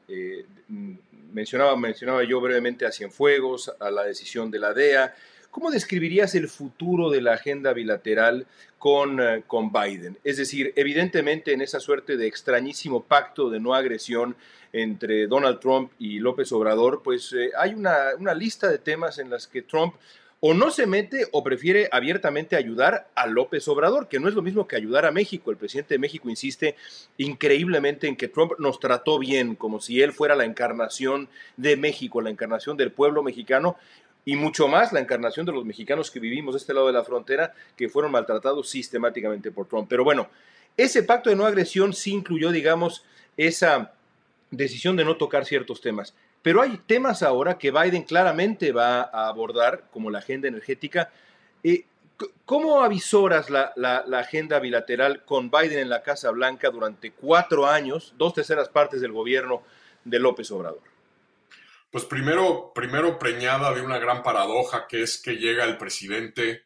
Mm, 0.68 0.96
mencionaba, 1.32 1.78
mencionaba 1.78 2.24
yo 2.24 2.42
brevemente 2.42 2.84
a 2.86 2.92
Cienfuegos, 2.92 3.72
a 3.80 3.92
la 3.92 4.04
decisión 4.04 4.50
de 4.50 4.60
la 4.60 4.74
DEA. 4.74 5.14
¿Cómo 5.58 5.72
describirías 5.72 6.36
el 6.36 6.50
futuro 6.50 7.10
de 7.10 7.20
la 7.20 7.34
agenda 7.34 7.74
bilateral 7.74 8.46
con, 8.78 9.20
eh, 9.20 9.42
con 9.48 9.72
Biden? 9.72 10.16
Es 10.24 10.38
decir, 10.38 10.72
evidentemente 10.76 11.52
en 11.52 11.62
esa 11.62 11.80
suerte 11.80 12.16
de 12.16 12.28
extrañísimo 12.28 13.02
pacto 13.02 13.50
de 13.50 13.60
no 13.60 13.74
agresión 13.74 14.36
entre 14.72 15.26
Donald 15.26 15.60
Trump 15.60 15.94
y 15.98 16.20
López 16.20 16.52
Obrador, 16.52 17.02
pues 17.04 17.34
hay 17.58 17.74
una, 17.74 18.12
una 18.20 18.36
lista 18.36 18.70
de 18.70 18.78
temas 18.78 19.18
en 19.18 19.32
las 19.32 19.48
que 19.48 19.64
Trump 19.64 19.96
o 20.40 20.54
no 20.54 20.70
se 20.70 20.86
mete 20.86 21.28
o 21.32 21.44
prefiere 21.44 21.90
abiertamente 21.92 22.56
ayudar 22.56 23.10
a 23.16 23.26
López 23.26 23.68
Obrador, 23.68 24.08
que 24.08 24.20
no 24.20 24.28
es 24.28 24.36
lo 24.36 24.44
mismo 24.44 24.68
que 24.68 24.76
ayudar 24.76 25.06
a 25.06 25.12
México. 25.12 25.50
El 25.50 25.58
presidente 25.58 25.96
de 25.96 26.00
México 26.00 26.30
insiste 26.30 26.76
increíblemente 27.18 28.08
en 28.08 28.16
que 28.16 28.28
Trump 28.28 28.54
nos 28.60 28.80
trató 28.80 29.18
bien, 29.18 29.56
como 29.56 29.80
si 29.82 30.02
él 30.02 30.14
fuera 30.14 30.36
la 30.36 30.46
encarnación 30.46 31.28
de 31.56 31.76
México, 31.76 32.22
la 32.22 32.30
encarnación 32.30 32.78
del 32.78 32.92
pueblo 32.92 33.24
mexicano 33.24 33.78
y 34.28 34.36
mucho 34.36 34.68
más 34.68 34.92
la 34.92 35.00
encarnación 35.00 35.46
de 35.46 35.54
los 35.54 35.64
mexicanos 35.64 36.12
que 36.12 36.20
vivimos 36.20 36.54
de 36.54 36.58
este 36.58 36.74
lado 36.74 36.88
de 36.88 36.92
la 36.92 37.06
frontera, 37.06 37.54
que 37.78 37.88
fueron 37.88 38.12
maltratados 38.12 38.68
sistemáticamente 38.68 39.52
por 39.52 39.70
Trump. 39.70 39.88
Pero 39.88 40.04
bueno, 40.04 40.28
ese 40.76 41.04
pacto 41.04 41.30
de 41.30 41.38
no 41.38 41.46
agresión 41.46 41.94
sí 41.94 42.12
incluyó, 42.12 42.52
digamos, 42.52 43.06
esa 43.38 43.94
decisión 44.52 44.98
de 44.98 45.06
no 45.06 45.16
tocar 45.16 45.46
ciertos 45.46 45.80
temas. 45.80 46.14
Pero 46.42 46.62
hay 46.62 46.78
temas 46.86 47.24
ahora 47.24 47.58
que 47.58 47.72
Biden 47.72 48.04
claramente 48.04 48.74
va 48.74 49.04
a 49.04 49.30
abordar, 49.30 49.86
como 49.94 50.12
la 50.12 50.20
agenda 50.20 50.50
energética. 50.50 51.10
Eh, 51.64 51.86
¿Cómo 52.44 52.84
avisoras 52.84 53.50
la, 53.50 54.04
agenda 54.20 54.60
bilateral 54.60 55.24
con 55.24 55.50
Biden 55.50 55.80
en 55.80 55.90
la 55.90 56.04
Casa 56.04 56.32
Blanca 56.32 56.70
durante 56.70 57.12
cuatro 57.12 57.66
años, 57.66 58.14
dos 58.18 58.34
terceras 58.34 58.68
partes 58.68 59.00
del 59.00 59.14
gobierno 59.14 59.64
de 60.04 60.20
López 60.20 60.52
Obrador? 60.52 60.97
Pues 61.90 62.06
primero, 62.06 62.72
primero 62.74 63.18
preñada 63.18 63.74
de 63.74 63.82
una 63.82 63.98
gran 63.98 64.24
paradoja, 64.24 64.88
que 64.88 65.04
es 65.04 65.22
que 65.22 65.38
llega 65.38 65.64
el 65.64 65.78
presidente 65.78 66.64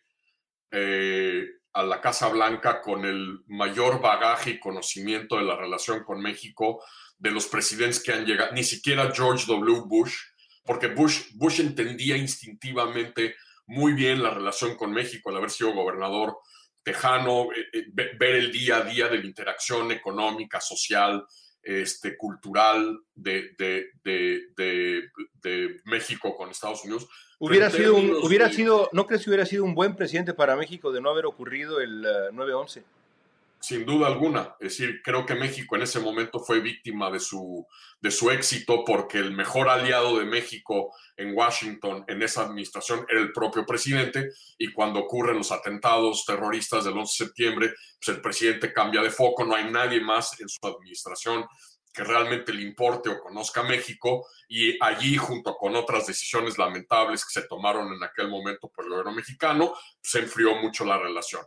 eh, 0.72 1.46
a 1.74 1.84
la 1.84 2.02
Casa 2.02 2.30
Blanca 2.30 2.82
con 2.82 3.06
el 3.06 3.44
mayor 3.48 4.02
bagaje 4.02 4.52
y 4.52 4.60
conocimiento 4.60 5.38
de 5.38 5.44
la 5.44 5.56
relación 5.56 6.04
con 6.04 6.22
México 6.22 6.84
de 7.18 7.32
los 7.32 7.48
presidentes 7.48 8.02
que 8.02 8.14
han 8.14 8.26
llegado, 8.26 8.52
ni 8.54 8.64
siquiera 8.64 9.12
George 9.14 9.46
W. 9.48 9.84
Bush 9.86 10.16
porque 10.64 10.88
Bush, 10.88 11.32
Bush 11.34 11.60
entendía 11.60 12.18
instintivamente 12.18 13.36
muy 13.66 13.94
bien 13.94 14.22
la 14.22 14.32
relación 14.32 14.76
con 14.76 14.92
México 14.92 15.30
al 15.30 15.38
haber 15.38 15.50
sido 15.50 15.74
gobernador 15.74 16.38
tejano, 16.84 17.52
eh, 17.52 17.68
eh, 17.74 17.86
ver 18.18 18.36
el 18.36 18.52
día 18.52 18.78
a 18.78 18.84
día 18.84 19.08
de 19.08 19.20
la 19.20 19.26
interacción 19.26 19.92
económica, 19.92 20.60
social, 20.60 21.26
este, 21.64 22.18
cultural 22.18 23.00
de, 23.16 23.52
de, 23.58 25.10
México 25.86 26.36
con 26.36 26.50
Estados 26.50 26.84
Unidos. 26.84 27.08
Hubiera 27.40 27.70
sido, 27.70 27.98
hubiera 27.98 28.50
sido, 28.50 28.90
¿no 28.94 29.08
crees 29.08 29.24
que 29.24 29.30
hubiera 29.30 29.46
sido 29.46 29.64
un 29.64 29.74
buen 29.74 29.96
presidente 29.96 30.34
para 30.34 30.56
México 30.56 30.92
de 30.92 31.02
no 31.02 31.10
haber 31.10 31.26
ocurrido 31.26 31.80
el 31.80 32.04
9-11? 32.04 32.84
Sin 33.62 33.86
duda 33.86 34.08
alguna. 34.08 34.56
Es 34.60 34.78
decir, 34.78 35.02
creo 35.04 35.24
que 35.24 35.36
México 35.36 35.76
en 35.76 35.84
ese 35.84 36.00
momento 36.00 36.40
fue 36.40 36.62
víctima 36.62 37.12
de 37.12 37.20
su, 37.20 37.68
de 38.00 38.10
su 38.10 38.32
éxito 38.32 38.84
porque 38.84 39.20
el 39.20 39.34
mejor 39.34 39.70
aliado 39.70 40.18
de 40.18 40.26
México 40.26 40.96
en 41.16 41.36
Washington 41.36 42.04
en 42.08 42.24
esa 42.24 42.42
administración 42.42 43.06
era 43.08 43.20
el 43.20 43.32
propio 43.32 43.64
presidente 43.64 44.32
y 44.58 44.74
cuando 44.74 45.02
ocurren 45.02 45.38
los 45.38 45.52
atentados 45.52 46.26
terroristas 46.26 46.86
del 46.86 46.98
11 46.98 47.24
de 47.24 47.28
septiembre, 47.28 47.74
pues 48.04 48.16
el 48.16 48.22
presidente 48.22 48.74
cambia 48.74 49.04
de 49.04 49.12
foco, 49.12 49.46
no 49.46 49.56
hay 49.56 49.70
nadie 49.70 50.02
más 50.02 50.40
en 50.42 50.50
su 50.50 50.66
administración 50.66 51.46
que 51.94 52.04
realmente 52.04 52.54
le 52.54 52.64
importe 52.64 53.10
o 53.10 53.20
conozca 53.20 53.64
México 53.64 54.26
y 54.48 54.78
allí 54.84 55.18
junto 55.18 55.56
con 55.56 55.76
otras 55.76 56.08
decisiones 56.08 56.58
lamentables 56.58 57.26
que 57.26 57.42
se 57.42 57.48
tomaron 57.48 57.94
en 57.94 58.04
aquel 58.04 58.30
momento 58.30 58.70
por 58.70 58.86
el 58.86 58.92
gobierno 58.92 59.14
mexicano, 59.14 59.74
se 60.02 60.20
enfrió 60.20 60.56
mucho 60.56 60.86
la 60.86 60.98
relación. 60.98 61.44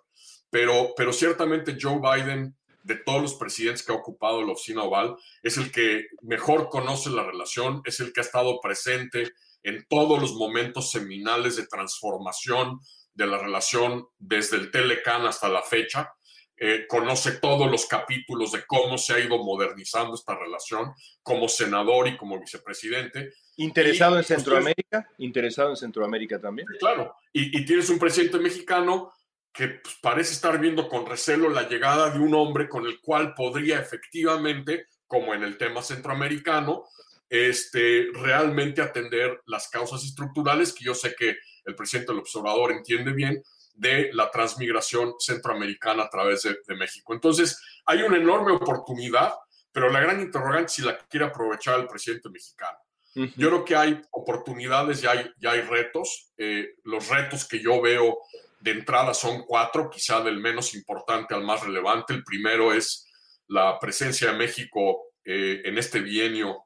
Pero, 0.55 0.95
pero 0.97 1.13
ciertamente 1.13 1.77
Joe 1.81 1.99
Biden, 1.99 2.57
de 2.85 2.95
todos 2.95 3.21
los 3.21 3.35
presidentes 3.35 3.83
que 3.83 3.91
ha 3.91 3.97
ocupado 3.97 4.41
la 4.41 4.53
oficina 4.53 4.85
oval, 4.85 5.17
es 5.43 5.57
el 5.57 5.73
que 5.73 6.07
mejor 6.23 6.69
conoce 6.69 7.11
la 7.11 7.25
relación, 7.25 7.83
es 7.85 7.99
el 7.99 8.13
que 8.13 8.21
ha 8.21 8.23
estado 8.23 8.61
presente 8.61 9.33
en 9.65 9.85
todos 9.89 10.21
los 10.21 10.35
momentos 10.35 10.93
seminales 10.93 11.57
de 11.57 11.67
transformación 11.67 12.79
de 13.15 13.27
la 13.27 13.39
relación 13.39 14.07
desde 14.17 14.59
el 14.59 14.71
Telecan 14.71 15.27
hasta 15.27 15.49
la 15.49 15.61
fecha. 15.61 16.15
Eh, 16.57 16.87
conoce 16.89 17.33
todos 17.41 17.69
los 17.69 17.87
capítulos 17.87 18.53
de 18.53 18.65
cómo 18.65 18.97
se 18.97 19.15
ha 19.15 19.19
ido 19.19 19.43
modernizando 19.43 20.15
esta 20.15 20.39
relación 20.39 20.93
como 21.25 21.49
senador 21.49 22.07
y 22.07 22.17
como 22.17 22.39
vicepresidente. 22.39 23.33
Interesado 23.57 24.19
en 24.19 24.23
Centroamérica, 24.23 25.11
interesado 25.19 25.71
en 25.71 25.77
Centroamérica 25.77 26.41
también. 26.41 26.69
Claro, 26.79 27.13
y, 27.33 27.59
y, 27.59 27.65
tienes 27.65 27.91
un 27.91 27.99
presidente 27.99 28.39
mexicano 28.39 29.11
que 29.55 29.69
pues, 29.69 29.97
parece 30.03 30.33
estar 30.33 30.59
viendo 30.59 30.89
con 30.89 31.07
recelo 31.07 31.49
la 31.49 31.69
llegada 31.69 32.11
de 32.11 32.19
un 32.19 32.35
hombre 32.35 32.69
con 32.69 32.85
el 32.87 33.01
cual 33.01 33.35
podría 33.35 33.79
efectivamente, 33.79 34.89
como 35.07 35.33
en 35.33 35.45
el 35.45 35.57
tema 35.57 35.81
centroamericano, 35.81 36.85
este, 37.31 38.09
realmente 38.13 38.83
atender 38.83 39.41
las 39.47 39.69
causas 39.69 40.05
estructurales 40.05 40.73
que 40.73 40.85
yo 40.85 40.95
sé 40.95 41.15
que 41.15 41.37
el 41.65 41.75
presidente 41.77 42.13
del 42.13 42.21
observador 42.21 42.73
entiende 42.73 43.13
bien 43.13 43.43
de 43.75 44.11
la 44.13 44.31
transmigración 44.31 45.15
centroamericana 45.19 46.05
a 46.05 46.11
través 46.11 46.43
de, 46.43 46.75
México. 46.75 47.15
Entonces, 47.15 47.61
hay 47.87 48.03
una 48.03 48.17
enorme 48.17 48.53
oportunidad, 48.53 49.35
pero 49.73 49.91
la 49.91 50.01
gran 50.01 50.21
interrogante 50.21 50.73
si 50.73 50.83
la 50.83 50.99
quiere 50.99 51.27
aprovechar 51.27 51.81
el 51.81 51.87
presidente 51.87 52.29
mexicano. 52.29 52.79
Yo 53.15 53.49
creo 53.49 53.65
que 53.65 53.77
hay 53.77 54.03
oportunidades 54.11 55.05
y 55.05 55.07
hay, 55.07 55.31
hay 55.45 55.61
retos. 55.61 56.33
Eh, 56.37 56.75
los 56.83 57.09
retos 57.09 57.47
que 57.47 57.61
yo 57.61 57.81
veo 57.81 58.19
de 58.65 58.71
entrada 58.71 59.13
son 59.13 59.43
cuatro, 59.43 59.91
quizá 59.91 60.23
del 60.23 60.41
menos 60.41 60.73
importante 60.73 61.35
al 61.35 61.45
más 61.45 61.63
relevante. 61.63 62.15
El 62.15 62.25
primero 62.25 62.73
es 62.73 63.07
la 63.49 63.79
presencia 63.79 64.33
de 64.33 64.39
México 64.39 65.13
eh, 65.23 65.61
en 65.67 65.77
este 65.77 66.01
bienio 66.01 66.65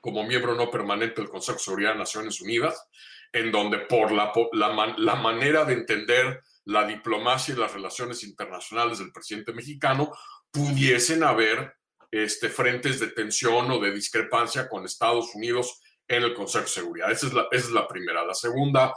como 0.00 0.24
miembro 0.24 0.56
no 0.56 0.68
permanente 0.68 1.20
del 1.20 1.30
Consejo 1.30 1.58
de 1.58 1.64
Seguridad 1.64 1.92
de 1.92 2.00
Naciones 2.00 2.40
Unidas, 2.40 2.88
en 3.32 3.52
donde 3.52 3.78
por 3.78 4.10
la, 4.10 4.32
la, 4.52 5.14
manera 5.14 5.64
de 5.64 5.74
entender 5.74 6.42
la 6.64 6.84
diplomacia 6.84 7.54
y 7.54 7.58
las 7.58 7.72
relaciones 7.72 8.24
internacionales 8.24 8.98
del 8.98 9.12
presidente 9.12 9.52
mexicano, 9.52 10.12
pudiesen 10.50 11.22
haber 11.22 11.72
este, 12.10 12.48
frentes 12.48 12.98
de 12.98 13.08
tensión 13.08 13.70
o 13.70 13.78
de 13.78 13.92
discrepancia 13.92 14.68
con 14.68 14.84
Estados 14.84 15.32
Unidos 15.36 15.80
en 16.08 16.24
el 16.24 16.34
Consejo 16.34 16.64
de 16.64 16.70
Seguridad. 16.70 17.12
Esa 17.12 17.28
es 17.28 17.32
la, 17.32 17.46
esa 17.52 17.66
es 17.66 17.72
la 17.72 17.86
primera. 17.86 18.24
La 18.24 18.34
segunda 18.34 18.92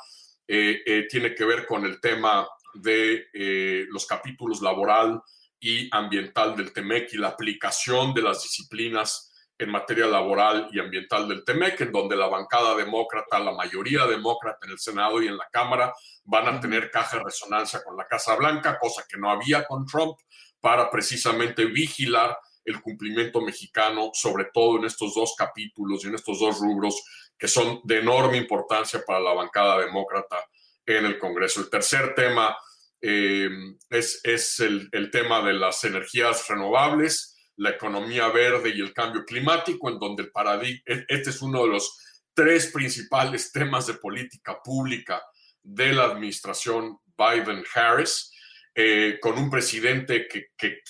eh, 0.51 0.81
eh, 0.83 1.05
tiene 1.07 1.35
que 1.35 1.45
ver 1.45 1.67
con 1.67 1.85
el 1.85 2.01
tema 2.01 2.49
de 2.73 3.27
eh, 3.31 3.85
los 3.89 4.07
capítulos 4.07 4.63
laboral 4.63 5.21
y 5.59 5.88
ambiental 5.95 6.55
del 6.55 6.73
TEMEC 6.73 7.13
y 7.13 7.17
la 7.17 7.27
aplicación 7.27 8.15
de 8.15 8.23
las 8.23 8.41
disciplinas 8.41 9.31
en 9.59 9.69
materia 9.69 10.07
laboral 10.07 10.67
y 10.71 10.79
ambiental 10.79 11.27
del 11.27 11.45
TEMEC, 11.45 11.81
en 11.81 11.91
donde 11.91 12.15
la 12.15 12.25
bancada 12.25 12.75
demócrata, 12.75 13.38
la 13.38 13.51
mayoría 13.51 14.07
demócrata 14.07 14.65
en 14.65 14.71
el 14.71 14.79
Senado 14.79 15.21
y 15.21 15.27
en 15.27 15.38
la 15.38 15.47
Cámara 15.51 15.93
van 16.23 16.47
a 16.47 16.59
tener 16.59 16.89
caja 16.89 17.17
de 17.17 17.25
resonancia 17.25 17.83
con 17.83 17.95
la 17.95 18.07
Casa 18.07 18.35
Blanca, 18.35 18.79
cosa 18.79 19.03
que 19.07 19.19
no 19.19 19.29
había 19.29 19.65
con 19.65 19.85
Trump, 19.85 20.17
para 20.59 20.89
precisamente 20.89 21.65
vigilar 21.65 22.35
el 22.65 22.81
cumplimiento 22.81 23.39
mexicano, 23.39 24.09
sobre 24.13 24.45
todo 24.51 24.79
en 24.79 24.85
estos 24.85 25.13
dos 25.13 25.35
capítulos 25.38 26.03
y 26.03 26.07
en 26.07 26.15
estos 26.15 26.39
dos 26.39 26.59
rubros 26.59 27.03
que 27.39 27.47
son 27.47 27.80
de 27.86 27.99
enorme 27.99 28.38
importancia 28.38 29.02
para 29.08 29.21
la 29.21 29.34
bancada 29.34 29.80
demócrata 29.80 30.45
en 30.86 31.06
el 31.06 31.17
Congreso. 31.17 31.62
El 31.62 31.69
tercer 31.69 32.13
tema 32.13 32.56
eh, 33.02 33.49
es, 33.89 34.19
es 34.23 34.60
el, 34.60 34.89
el, 34.91 35.10
tema 35.10 35.41
de 35.41 35.54
las 35.54 35.84
energías 35.86 36.47
renovables, 36.49 37.38
la 37.56 37.69
economía 37.69 38.28
verde 38.28 38.73
y 38.75 38.82
el 38.82 38.93
cambio 38.93 39.23
climático, 39.23 39.89
en 39.89 39.99
donde 39.99 40.23
el 40.23 40.32
paradigma, 40.32 40.82
e, 40.86 41.06
este 41.08 41.30
es 41.30 41.41
uno 41.41 41.63
de 41.63 41.69
los 41.69 41.97
tres 42.34 42.67
principales 42.67 43.52
temas 43.54 43.88
de 43.88 43.93
política 43.93 44.62
pública 44.62 45.21
de 45.63 45.93
la 45.93 46.06
administración 46.06 46.99
Biden-Harris, 47.17 48.34
eh, 48.75 49.17
con 49.21 49.38
un 49.38 49.49
presidente 49.49 50.28
que, 50.28 50.47
que 50.58 50.82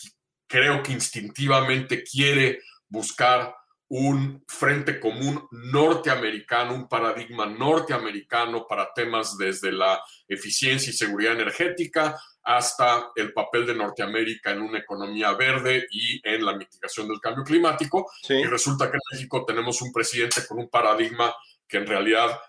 creo 0.47 0.81
que 0.81 0.93
instintivamente 0.93 2.03
quiere 2.03 2.61
buscar 2.87 3.55
un 3.89 4.43
frente 4.47 4.99
común 4.99 5.47
norteamericano, 5.51 6.75
un 6.75 6.87
paradigma 6.87 7.47
norteamericano 7.47 8.67
para 8.67 8.93
temas 8.93 9.35
desde 9.37 9.71
la 9.71 10.01
eficiencia 10.27 10.91
y 10.91 10.93
seguridad 10.93 11.33
energética 11.33 12.19
hasta 12.43 13.11
el 13.15 13.33
papel 13.33 13.65
de 13.65 13.75
Norteamérica 13.75 14.51
en 14.51 14.61
una 14.61 14.79
economía 14.79 15.33
verde 15.33 15.87
y 15.91 16.21
en 16.23 16.45
la 16.45 16.55
mitigación 16.55 17.07
del 17.07 17.19
cambio 17.19 17.43
climático. 17.43 18.09
Y 18.27 18.45
resulta 18.45 18.89
que 18.89 18.97
en 18.97 19.01
México 19.11 19.43
tenemos 19.45 19.81
un 19.81 19.91
presidente 19.91 20.45
con 20.47 20.59
un 20.59 20.69
paradigma 20.69 21.33
que 21.67 21.77
en 21.77 21.87
realidad 21.87 22.39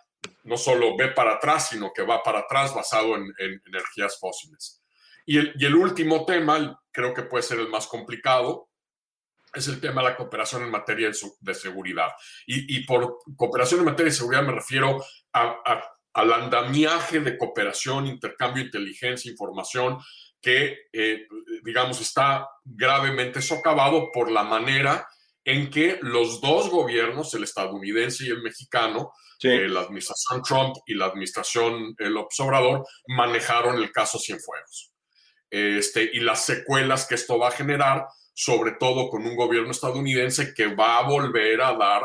no 0.45 0.59
solo 0.59 0.97
ve 0.97 1.09
para 1.09 1.35
atrás, 1.35 1.69
sino 1.71 1.93
que 1.93 2.03
va 2.03 2.23
para 2.23 2.41
atrás 2.41 2.75
basado 2.75 3.17
en, 3.17 3.33
energías 3.67 4.19
fósiles. 4.19 4.83
Y 5.25 5.39
el, 5.39 5.55
y 5.59 5.65
el 5.65 5.75
último 5.75 6.25
tema, 6.27 6.81
creo 6.91 7.15
que 7.15 7.23
puede 7.23 7.43
ser 7.43 7.61
el 7.61 7.69
más 7.69 7.87
complicado, 7.87 8.70
es 9.53 9.69
el 9.69 9.81
tema 9.81 10.03
de 10.03 10.11
la 10.11 10.17
cooperación 10.17 10.63
en 10.63 10.71
materia 10.71 11.11
de, 11.41 11.55
seguridad. 11.55 12.09
Y, 12.47 12.85
por 12.85 13.19
cooperación 13.37 13.81
en 13.81 13.87
materia 13.87 14.11
de 14.11 14.17
seguridad 14.17 14.43
me 14.43 14.53
refiero 14.53 15.05
al 15.33 16.33
andamiaje 16.33 17.21
de 17.21 17.37
cooperación, 17.37 18.07
intercambio 18.07 18.65
inteligencia, 18.65 19.31
información, 19.31 19.99
que, 20.41 20.89
eh, 20.93 21.27
digamos, 21.63 22.01
está 22.01 22.49
gravemente 22.65 23.43
socavado 23.43 24.11
por 24.13 24.31
la 24.31 24.43
manera 24.43 25.07
en 25.45 25.71
que 25.71 25.99
los 26.03 26.41
dos 26.41 26.71
gobiernos, 26.71 27.35
el 27.35 27.45
estadounidense 27.45 28.25
y 28.25 28.29
el 28.29 28.43
mexicano, 28.43 29.13
eh, 29.43 29.69
la 29.69 29.81
administración 29.81 30.43
Trump 30.43 30.77
y 30.87 30.95
la 30.95 31.07
administración 31.07 31.95
el 31.99 32.17
Obrador, 32.17 32.87
manejaron 33.09 33.77
el 33.77 33.91
caso 33.91 34.19
Cienfuegos. 34.19 34.93
Este, 35.51 36.09
y 36.13 36.21
las 36.21 36.45
secuelas 36.45 37.07
que 37.07 37.17
esto 37.17 37.39
va 37.39 37.49
a 37.49 37.53
generar 37.53 38.07
sobre 38.33 38.73
todo 38.73 39.09
con 39.09 39.27
un 39.27 39.37
gobierno 39.37 39.71
estadounidense 39.71 40.55
que 40.55 40.75
va 40.75 40.99
a 40.99 41.09
volver 41.09 41.61
a 41.61 41.75
dar 41.75 42.03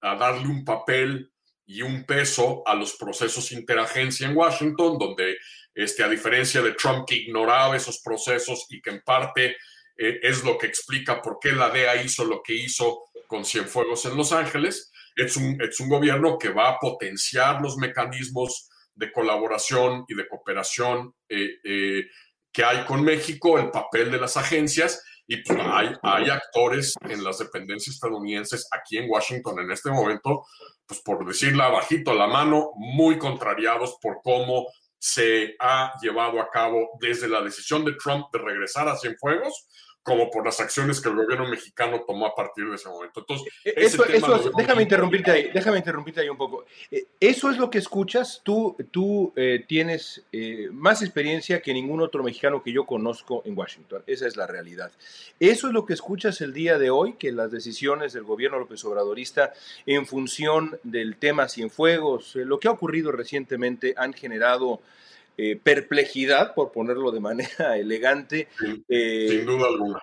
a 0.00 0.14
darle 0.14 0.46
un 0.46 0.64
papel 0.64 1.32
y 1.66 1.82
un 1.82 2.04
peso 2.04 2.62
a 2.64 2.74
los 2.74 2.94
procesos 2.94 3.50
interagencia 3.52 4.28
en 4.28 4.36
Washington, 4.36 4.98
donde, 4.98 5.36
este, 5.74 6.04
a 6.04 6.08
diferencia 6.08 6.62
de 6.62 6.72
Trump 6.72 7.06
que 7.08 7.16
ignoraba 7.16 7.76
esos 7.76 8.00
procesos 8.00 8.66
y 8.70 8.80
que 8.80 8.90
en 8.90 9.02
parte 9.02 9.56
eh, 9.96 10.20
es 10.22 10.44
lo 10.44 10.56
que 10.56 10.66
explica 10.66 11.20
por 11.20 11.38
qué 11.40 11.52
la 11.52 11.70
DEA 11.70 12.02
hizo 12.02 12.24
lo 12.24 12.42
que 12.42 12.54
hizo 12.54 13.04
con 13.26 13.44
Cienfuegos 13.44 14.04
en 14.04 14.16
Los 14.16 14.32
Ángeles, 14.32 14.92
es 15.16 15.36
un, 15.36 15.60
es 15.60 15.80
un 15.80 15.88
gobierno 15.88 16.38
que 16.38 16.50
va 16.50 16.68
a 16.68 16.78
potenciar 16.78 17.60
los 17.60 17.76
mecanismos 17.76 18.68
de 18.94 19.10
colaboración 19.10 20.04
y 20.06 20.14
de 20.14 20.28
cooperación 20.28 21.14
eh, 21.28 21.58
eh, 21.64 22.04
que 22.52 22.64
hay 22.64 22.84
con 22.84 23.02
México, 23.02 23.58
el 23.58 23.70
papel 23.70 24.10
de 24.10 24.18
las 24.18 24.36
agencias 24.36 25.02
y 25.26 25.38
pues, 25.38 25.58
hay, 25.60 25.92
hay 26.02 26.30
actores 26.30 26.94
en 27.02 27.24
las 27.24 27.38
dependencias 27.38 27.96
estadounidenses 27.96 28.68
aquí 28.70 28.98
en 28.98 29.10
Washington 29.10 29.60
en 29.60 29.70
este 29.70 29.90
momento, 29.90 30.44
pues 30.86 31.00
por 31.00 31.26
decirla 31.26 31.68
bajito 31.68 32.14
la 32.14 32.26
mano, 32.26 32.70
muy 32.76 33.18
contrariados 33.18 33.96
por 34.00 34.20
cómo 34.22 34.66
se 34.98 35.54
ha 35.60 35.92
llevado 36.00 36.40
a 36.40 36.50
cabo 36.50 36.90
desde 37.00 37.28
la 37.28 37.42
decisión 37.42 37.84
de 37.84 37.94
Trump 37.94 38.26
de 38.32 38.38
regresar 38.38 38.88
a 38.88 38.96
Cienfuegos, 38.96 39.66
como 40.06 40.30
por 40.30 40.44
las 40.44 40.60
acciones 40.60 41.00
que 41.00 41.08
el 41.08 41.16
gobierno 41.16 41.48
mexicano 41.48 42.04
tomó 42.06 42.26
a 42.26 42.34
partir 42.36 42.64
de 42.68 42.76
ese 42.76 42.88
momento. 42.88 43.18
Entonces, 43.18 43.52
eh, 43.64 43.74
eso, 43.74 44.04
eso 44.06 44.52
déjame 44.56 44.82
interrumpirte 44.82 45.32
ahí, 45.32 45.50
déjame 45.52 45.78
interrumpirte 45.78 46.20
ahí 46.20 46.28
un 46.28 46.36
poco. 46.36 46.64
Eh, 46.92 47.06
eso 47.18 47.50
es 47.50 47.58
lo 47.58 47.68
que 47.68 47.78
escuchas. 47.78 48.40
Tú, 48.44 48.76
tú 48.92 49.32
eh, 49.34 49.64
tienes 49.66 50.24
más 50.70 51.02
experiencia 51.02 51.60
que 51.60 51.74
ningún 51.74 52.00
otro 52.00 52.22
mexicano 52.22 52.62
que 52.62 52.70
yo 52.72 52.86
conozco 52.86 53.42
en 53.44 53.58
Washington. 53.58 54.04
Esa 54.06 54.28
es 54.28 54.36
la 54.36 54.46
realidad. 54.46 54.92
Eso 55.40 55.66
es 55.66 55.72
lo 55.72 55.84
que 55.84 55.94
escuchas 55.94 56.40
el 56.40 56.52
día 56.52 56.78
de 56.78 56.90
hoy, 56.90 57.14
que 57.14 57.32
las 57.32 57.50
decisiones 57.50 58.12
del 58.12 58.22
gobierno 58.22 58.60
López 58.60 58.84
Obradorista 58.84 59.54
en 59.86 60.06
función 60.06 60.78
del 60.84 61.16
tema 61.16 61.48
Cienfuegos, 61.48 62.36
lo 62.36 62.60
que 62.60 62.68
ha 62.68 62.70
ocurrido 62.70 63.10
recientemente, 63.10 63.94
han 63.96 64.12
generado 64.12 64.80
eh, 65.38 65.60
perplejidad, 65.62 66.54
por 66.54 66.72
ponerlo 66.72 67.10
de 67.10 67.20
manera 67.20 67.76
elegante. 67.76 68.48
Eh, 68.88 69.26
sin 69.30 69.46
duda 69.46 69.68
alguna. 69.68 70.00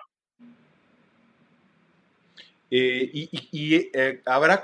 Eh, 2.70 3.10
y, 3.52 3.90
habrá, 4.26 4.62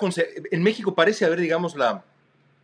en 0.51 0.63
México 0.63 0.95
parece 0.95 1.25
haber, 1.25 1.41
digamos, 1.41 1.77
la, 1.77 2.05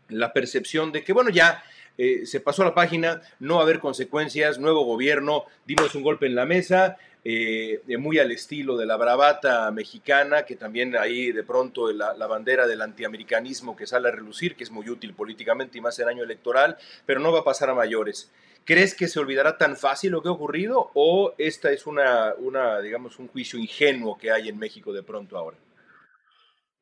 la 0.08 0.32
percepción 0.32 0.92
de 0.92 1.04
que, 1.04 1.12
bueno, 1.12 1.30
ya 1.30 1.62
se 1.96 2.40
pasó 2.40 2.62
la 2.64 2.74
página, 2.74 3.22
no 3.40 3.54
va 3.54 3.60
a 3.60 3.64
haber 3.64 3.80
consecuencias, 3.80 4.58
nuevo 4.58 4.84
gobierno, 4.84 5.44
dimos 5.64 5.94
un 5.94 6.02
golpe 6.02 6.26
en 6.26 6.34
la 6.34 6.44
mesa, 6.44 6.98
eh, 7.28 7.82
muy 7.98 8.20
al 8.20 8.30
estilo 8.30 8.76
de 8.76 8.86
la 8.86 8.96
bravata 8.96 9.68
mexicana, 9.72 10.44
que 10.44 10.54
también 10.54 10.96
ahí 10.96 11.32
de 11.32 11.42
pronto 11.42 11.90
la, 11.92 12.14
bandera 12.28 12.68
del 12.68 12.80
antiamericanismo 12.80 13.74
que 13.74 13.88
sale 13.88 14.06
a 14.06 14.12
relucir, 14.12 14.54
que 14.54 14.62
es 14.62 14.70
muy 14.70 14.88
útil 14.88 15.12
políticamente 15.12 15.76
y 15.76 15.80
más 15.80 15.98
en 15.98 16.06
año 16.06 16.22
electoral, 16.22 16.76
pero 17.04 17.18
no 17.18 17.32
va 17.32 17.40
a 17.40 17.44
pasar 17.44 17.68
a 17.68 17.74
mayores. 17.74 18.30
¿Crees 18.64 18.94
que 18.94 19.08
se 19.08 19.18
olvidará 19.18 19.58
tan 19.58 19.76
fácil 19.76 20.12
lo 20.12 20.22
que 20.22 20.28
ha 20.28 20.32
ocurrido 20.32 20.92
o 20.94 21.34
esta 21.36 21.72
es 21.72 21.88
una, 21.88 22.32
una 22.38 22.80
digamos, 22.80 23.18
un 23.18 23.26
juicio 23.26 23.58
ingenuo 23.58 24.16
que 24.16 24.30
hay 24.30 24.48
en 24.48 24.56
México 24.56 24.92
de 24.92 25.02
pronto 25.02 25.36
ahora? 25.36 25.56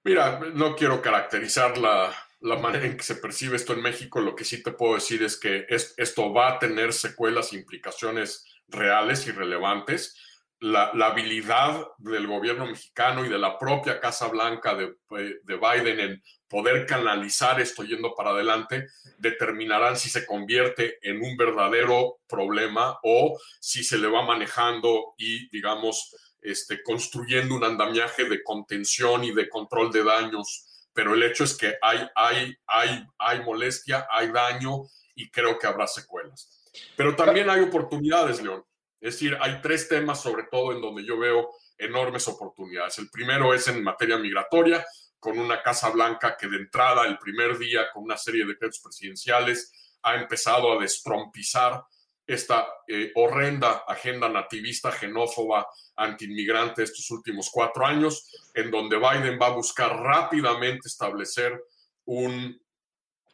Mira, 0.03 0.41
no 0.53 0.77
quiero 0.77 1.01
caracterizar 1.01 1.79
la, 1.79 2.13
la 2.45 2.57
manera 2.57 2.87
en 2.87 2.97
que 2.97 3.03
se 3.03 3.17
percibe 3.17 3.57
esto 3.57 3.73
en 3.73 3.83
México. 3.83 4.21
Lo 4.21 4.37
que 4.37 4.45
sí 4.45 4.63
te 4.63 4.73
puedo 4.73 4.95
decir 4.95 5.23
es 5.23 5.37
que 5.37 5.67
esto 5.69 6.33
va 6.33 6.53
a 6.53 6.59
tener 6.59 6.93
secuelas 6.93 7.53
e 7.53 7.57
implicaciones 7.57 8.45
reales 8.69 9.27
y 9.27 9.33
relevantes 9.33 10.17
la, 10.65 10.91
habilidad 11.07 11.87
del 11.99 12.27
gobierno 12.27 12.67
mexicano 12.67 13.25
y 13.25 13.29
de 13.29 13.39
la 13.39 13.59
propia 13.59 14.01
Casa 14.01 14.29
Blanca 14.29 14.75
de, 14.75 14.95
de, 15.11 15.57
Biden 15.57 16.01
en 16.01 16.23
poder 16.49 16.87
canalizar 16.87 17.61
esto 17.61 17.83
yendo 17.83 18.15
para 18.15 18.31
adelante, 18.31 18.87
determinarán 19.19 19.97
si 19.97 20.09
se 20.09 20.25
convierte 20.25 20.99
en 21.03 21.23
un 21.23 21.37
verdadero 21.37 22.21
problema 22.27 22.99
o 23.03 23.39
si 23.61 23.85
se 23.85 23.99
le 23.99 24.09
va 24.09 24.23
manejando 24.23 25.15
y, 25.19 25.51
digamos, 25.51 26.15
este, 26.41 26.83
construyendo 26.83 27.57
un 27.57 27.65
andamiaje 27.65 28.25
de 28.25 28.43
contención 28.43 29.25
y 29.25 29.33
de 29.33 29.49
control 29.49 29.93
de 29.93 30.05
daños. 30.05 30.74
Pero 30.95 31.15
el 31.15 31.23
hecho 31.23 31.45
es 31.45 31.57
que 31.57 31.77
hay, 31.83 32.09
hay, 32.15 32.57
hay, 32.67 33.07
hay 33.19 33.43
molestia, 33.43 34.07
hay 34.11 34.31
daño 34.31 34.85
y 35.15 35.31
creo 35.31 35.59
que 35.59 35.67
habrá 35.67 35.87
secuelas. 35.87 36.73
Pero 36.97 37.15
también 37.15 37.51
hay 37.51 37.61
oportunidades, 37.61 38.43
León. 38.43 38.65
Es 39.01 39.15
decir, 39.15 39.37
hay 39.41 39.61
tres 39.61 39.89
temas 39.89 40.23
sobre 40.23 40.45
todo 40.45 40.73
en 40.73 40.81
donde 40.81 41.05
yo 41.05 41.19
veo 41.19 41.51
enormes 41.77 42.27
oportunidades. 42.29 42.99
El 42.99 43.11
primero 43.11 43.53
es 43.53 43.69
en 43.69 43.83
materia 43.83 44.17
migratoria, 44.17 44.85
con 45.19 45.39
una 45.39 45.63
Casa 45.63 45.91
Blanca 45.91 46.37
que 46.37 46.47
de 46.49 46.57
entrada, 46.57 47.07
el 47.07 47.19
primer 47.19 47.59
día, 47.59 47.91
con 47.93 48.05
una 48.05 48.17
serie 48.17 48.45
de 48.45 48.53
decretos 48.53 48.81
presidenciales, 48.81 49.99
ha 50.03 50.15
empezado 50.17 50.73
a 50.73 50.81
destrompizar 50.81 51.83
esta 52.27 52.67
eh, 52.89 53.13
horrenda 53.15 53.85
agenda 53.87 54.29
nativista, 54.29 54.91
xenófoba, 54.91 55.67
antiinmigrante 55.97 56.83
estos 56.83 57.11
últimos 57.11 57.51
cuatro 57.51 57.87
años, 57.87 58.31
en 58.55 58.71
donde 58.71 58.97
Biden 58.97 59.39
va 59.41 59.49
a 59.49 59.57
buscar 59.57 59.97
rápidamente 59.97 60.89
establecer 60.89 61.63
un 62.07 62.61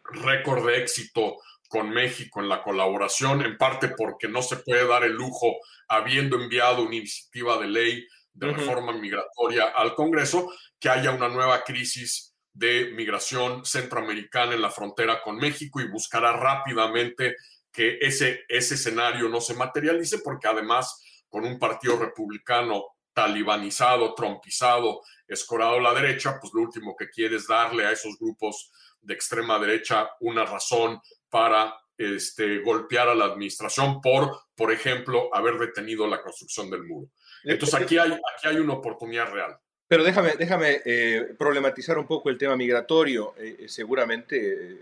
récord 0.05 0.67
de 0.67 0.79
éxito 0.79 1.37
con 1.69 1.91
México 1.91 2.41
en 2.41 2.49
la 2.49 2.63
colaboración, 2.63 3.43
en 3.43 3.57
parte 3.57 3.91
porque 3.97 4.27
no 4.27 4.43
se 4.43 4.57
puede 4.57 4.87
dar 4.89 5.05
el 5.05 5.13
lujo, 5.13 5.57
habiendo 5.87 6.37
enviado 6.37 6.83
una 6.83 6.97
iniciativa 6.97 7.59
de 7.59 7.69
ley 7.69 8.07
de 8.33 8.53
reforma 8.53 8.93
migratoria 8.93 9.69
al 9.69 9.95
Congreso, 9.95 10.51
que 10.81 10.89
haya 10.89 11.13
una 11.13 11.29
nueva 11.29 11.63
crisis 11.63 12.35
de 12.53 12.91
migración 12.97 13.65
centroamericana 13.65 14.55
en 14.55 14.63
la 14.63 14.71
frontera 14.71 15.23
con 15.23 15.37
México 15.37 15.81
y 15.81 15.89
buscará 15.89 16.33
rápidamente 16.33 17.37
que 17.73 17.99
ese, 18.01 18.45
ese 18.49 18.75
escenario 18.75 19.29
no 19.29 19.41
se 19.41 19.55
materialice, 19.55 20.19
porque 20.19 20.49
además 20.49 21.03
con 21.29 21.45
un 21.45 21.59
partido 21.59 21.97
republicano 21.97 22.85
talibanizado, 23.13 24.15
trompizado, 24.15 25.01
escorado 25.27 25.77
a 25.77 25.81
la 25.81 25.95
derecha, 25.95 26.39
pues 26.41 26.53
lo 26.55 26.63
último 26.63 26.97
que 26.97 27.09
quiere 27.09 27.37
es 27.37 27.47
darle 27.47 27.87
a 27.87 27.93
esos 27.93 28.19
grupos 28.19 28.71
de 29.01 29.15
extrema 29.15 29.59
derecha 29.59 30.11
una 30.21 30.45
razón 30.45 31.01
para 31.29 31.75
este, 31.97 32.61
golpear 32.61 33.09
a 33.09 33.15
la 33.15 33.27
administración 33.27 34.01
por, 34.01 34.41
por 34.55 34.73
ejemplo, 34.73 35.29
haber 35.35 35.59
detenido 35.59 36.07
la 36.07 36.23
construcción 36.23 36.71
del 36.71 36.85
muro. 36.85 37.11
Entonces 37.45 37.81
aquí 37.81 37.99
hay, 37.99 38.13
aquí 38.13 38.49
hay 38.49 38.57
una 38.57 38.75
oportunidad 38.75 39.31
real. 39.31 39.59
Pero 39.91 40.05
déjame, 40.05 40.35
déjame 40.39 40.83
eh, 40.85 41.35
problematizar 41.37 41.99
un 41.99 42.07
poco 42.07 42.31
el 42.31 42.39
tema 42.39 42.55
migratorio. 42.55 43.35
Eh, 43.37 43.57
eh, 43.59 43.69
seguramente 43.69 44.79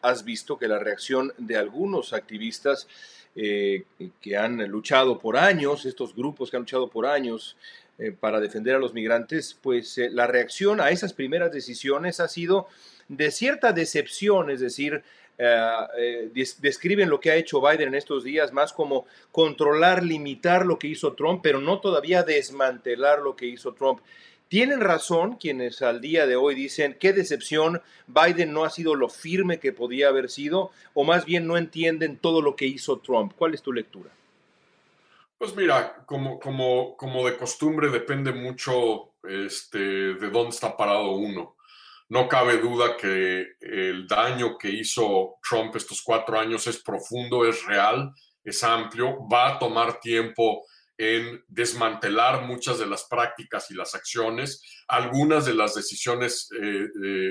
has 0.00 0.24
visto 0.24 0.56
que 0.56 0.68
la 0.68 0.78
reacción 0.78 1.32
de 1.38 1.56
algunos 1.56 2.12
activistas 2.12 2.86
que 3.34 4.36
han 4.36 4.58
luchado 4.68 5.18
por 5.18 5.36
años, 5.36 5.84
estos 5.86 6.14
grupos 6.14 6.52
que 6.52 6.56
han 6.56 6.62
luchado 6.62 6.88
por 6.88 7.04
años 7.04 7.56
para 8.20 8.38
defender 8.38 8.76
a 8.76 8.78
los 8.78 8.94
migrantes, 8.94 9.58
pues 9.60 9.98
la 10.12 10.28
reacción 10.28 10.80
a 10.80 10.90
esas 10.90 11.12
primeras 11.12 11.50
decisiones 11.50 12.20
ha 12.20 12.28
sido 12.28 12.68
de 13.08 13.32
cierta 13.32 13.72
decepción, 13.72 14.50
es 14.50 14.60
decir, 14.60 15.02
describen 16.60 17.10
lo 17.10 17.18
que 17.18 17.32
ha 17.32 17.34
hecho 17.34 17.60
Biden 17.60 17.88
en 17.88 17.94
estos 17.96 18.22
días 18.22 18.52
más 18.52 18.72
como 18.72 19.04
controlar, 19.32 20.04
limitar 20.04 20.64
lo 20.64 20.78
que 20.78 20.86
hizo 20.86 21.14
Trump, 21.14 21.40
pero 21.42 21.60
no 21.60 21.80
todavía 21.80 22.22
desmantelar 22.22 23.18
lo 23.18 23.34
que 23.34 23.46
hizo 23.46 23.74
Trump. 23.74 23.98
Tienen 24.54 24.80
razón 24.80 25.34
quienes 25.34 25.82
al 25.82 26.00
día 26.00 26.28
de 26.28 26.36
hoy 26.36 26.54
dicen 26.54 26.96
qué 27.00 27.12
decepción, 27.12 27.82
Biden 28.06 28.52
no 28.52 28.62
ha 28.62 28.70
sido 28.70 28.94
lo 28.94 29.08
firme 29.08 29.58
que 29.58 29.72
podía 29.72 30.06
haber 30.06 30.30
sido, 30.30 30.70
o 30.92 31.02
más 31.02 31.24
bien 31.24 31.48
no 31.48 31.56
entienden 31.56 32.18
todo 32.18 32.40
lo 32.40 32.54
que 32.54 32.64
hizo 32.64 33.00
Trump. 33.00 33.32
¿Cuál 33.36 33.54
es 33.54 33.62
tu 33.62 33.72
lectura? 33.72 34.10
Pues 35.38 35.56
mira, 35.56 36.04
como, 36.06 36.38
como, 36.38 36.96
como 36.96 37.26
de 37.26 37.36
costumbre 37.36 37.88
depende 37.88 38.32
mucho 38.32 39.14
este, 39.24 40.14
de 40.14 40.30
dónde 40.30 40.50
está 40.50 40.76
parado 40.76 41.10
uno. 41.16 41.56
No 42.08 42.28
cabe 42.28 42.58
duda 42.58 42.96
que 42.96 43.56
el 43.60 44.06
daño 44.06 44.56
que 44.56 44.70
hizo 44.70 45.34
Trump 45.42 45.74
estos 45.74 46.00
cuatro 46.00 46.38
años 46.38 46.64
es 46.68 46.80
profundo, 46.80 47.44
es 47.44 47.66
real, 47.66 48.14
es 48.44 48.62
amplio, 48.62 49.18
va 49.28 49.56
a 49.56 49.58
tomar 49.58 49.98
tiempo 49.98 50.64
en 50.96 51.44
desmantelar 51.48 52.42
muchas 52.42 52.78
de 52.78 52.86
las 52.86 53.04
prácticas 53.04 53.70
y 53.70 53.74
las 53.74 53.94
acciones. 53.94 54.62
Algunas 54.88 55.44
de 55.44 55.54
las 55.54 55.74
decisiones 55.74 56.48
eh, 56.60 56.88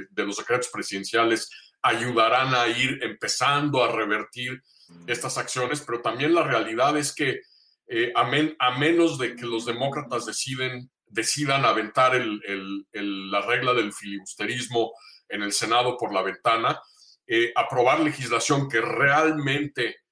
de, 0.09 0.25
los 0.25 0.35
secretos 0.35 0.69
presidenciales 0.71 1.49
ayudarán 1.81 2.53
a 2.55 2.67
ir 2.67 2.99
empezando 3.03 3.83
a 3.83 3.91
revertir 3.91 4.61
estas 5.07 5.37
acciones, 5.37 5.81
pero 5.81 6.01
también 6.01 6.35
la 6.35 6.43
realidad 6.43 6.97
es 6.97 7.15
que 7.15 7.41
eh, 7.87 8.11
a, 8.15 8.77
menos 8.77 9.17
de 9.17 9.35
que 9.35 9.45
los 9.45 9.65
demócratas 9.65 10.25
deciden 10.25 10.89
decidan 11.13 11.63
aventar 11.63 12.13
la 12.15 13.41
regla 13.41 13.73
del 13.73 13.93
filibusterismo 13.93 14.93
en 15.29 15.43
el 15.43 15.51
Senado 15.51 15.95
por 15.97 16.11
la 16.11 16.23
ventana, 16.23 16.81
eh, 17.27 17.51
aprobar 17.55 17.99
legislación 17.99 18.67
que 18.67 18.81
realmente 18.81 20.02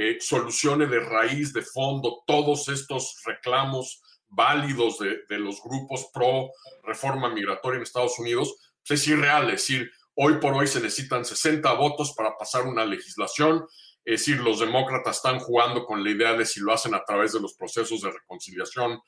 eh, 0.00 0.18
solucione 0.20 0.86
de 0.86 1.00
raíz, 1.00 1.52
de 1.52 1.62
fondo, 1.62 2.22
todos 2.24 2.68
estos 2.68 3.20
reclamos 3.26 4.00
válidos 4.28 5.00
de, 5.00 5.38
los 5.40 5.60
grupos 5.60 6.08
pro 6.14 6.52
reforma 6.84 7.28
migratoria 7.28 7.78
en 7.78 7.82
Estados 7.82 8.16
Unidos, 8.20 8.54
pues 8.86 9.00
es 9.00 9.08
irreal. 9.08 9.46
Es 9.46 9.62
decir, 9.62 9.90
hoy 10.14 10.34
por 10.34 10.54
hoy 10.54 10.68
se 10.68 10.80
necesitan 10.80 11.24
60 11.24 11.72
votos 11.72 12.14
para 12.16 12.36
pasar 12.38 12.68
una 12.68 12.84
legislación. 12.84 13.66
Es 14.04 14.20
decir, 14.20 14.38
los 14.38 14.60
demócratas 14.60 15.16
están 15.16 15.40
jugando 15.40 15.84
con 15.84 16.04
la 16.04 16.10
idea 16.10 16.34
de 16.34 16.46
si 16.46 16.60
lo 16.60 16.72
hacen 16.72 16.94
a 16.94 17.02
través 17.02 17.32
de 17.32 17.40
los 17.40 17.54
procesos 17.54 18.00
de 18.00 18.12
reconciliación 18.12 19.00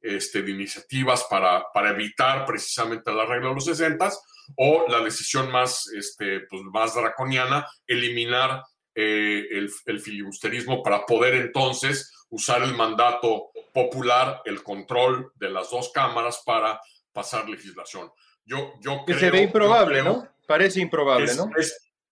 este, 0.00 0.42
de 0.42 0.52
iniciativas 0.52 1.26
para, 1.28 1.64
para 1.74 1.90
evitar 1.90 2.46
precisamente 2.46 3.12
la 3.12 3.26
regla 3.26 3.48
de 3.48 3.54
los 3.56 3.64
60 3.64 4.12
o 4.58 4.86
la 4.88 5.00
decisión 5.00 5.50
más, 5.50 5.88
este, 5.88 6.42
pues, 6.48 6.62
más 6.72 6.94
draconiana, 6.94 7.66
eliminar 7.84 8.62
eh, 8.96 9.46
el, 9.50 9.70
el, 9.84 10.00
filibusterismo 10.00 10.82
para 10.82 11.04
poder 11.04 11.34
entonces 11.34 12.12
usar 12.30 12.62
el 12.62 12.74
mandato 12.74 13.50
popular, 13.72 14.40
el 14.46 14.62
control 14.62 15.32
de 15.34 15.50
las 15.50 15.70
dos 15.70 15.90
cámaras 15.92 16.42
para 16.46 16.80
pasar 17.12 17.48
legislación. 17.48 18.10
Yo, 18.44 18.72
yo 18.80 19.04
que 19.06 19.14
se 19.14 19.30
ve 19.30 19.42
improbable, 19.42 20.02
¿no? 20.02 20.26
Parece 20.46 20.80
improbable, 20.80 21.34
¿no? 21.34 21.50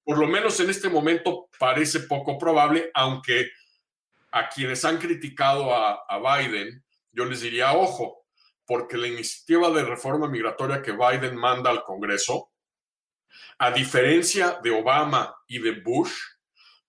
por 0.07 0.19
lo 0.19 0.27
menos 0.27 0.61
en 0.61 0.69
este 0.69 0.91
momento 0.91 1.49
parece 1.59 2.01
poco 2.01 2.37
probable, 2.37 2.91
aunque 2.93 3.49
a 4.33 4.51
quienes 4.51 4.85
han 4.85 4.99
criticado 4.99 5.75
a, 5.75 6.05
a 6.07 6.19
Biden 6.39 6.85
yo 7.15 7.25
les 7.25 7.41
diría, 7.41 7.73
ojo, 7.73 8.27
porque 8.67 8.97
la 8.97 9.07
iniciativa 9.07 9.71
de 9.71 9.85
reforma 9.85 10.29
migratoria 10.29 10.83
que 10.83 10.93
Biden 10.93 11.37
manda 11.37 11.71
al 11.71 11.85
Congreso, 11.85 12.51
a 13.59 13.71
diferencia 13.71 14.59
de 14.63 14.71
Obama 14.71 15.35
y 15.47 15.61
de 15.61 15.81
Bush, 15.81 16.13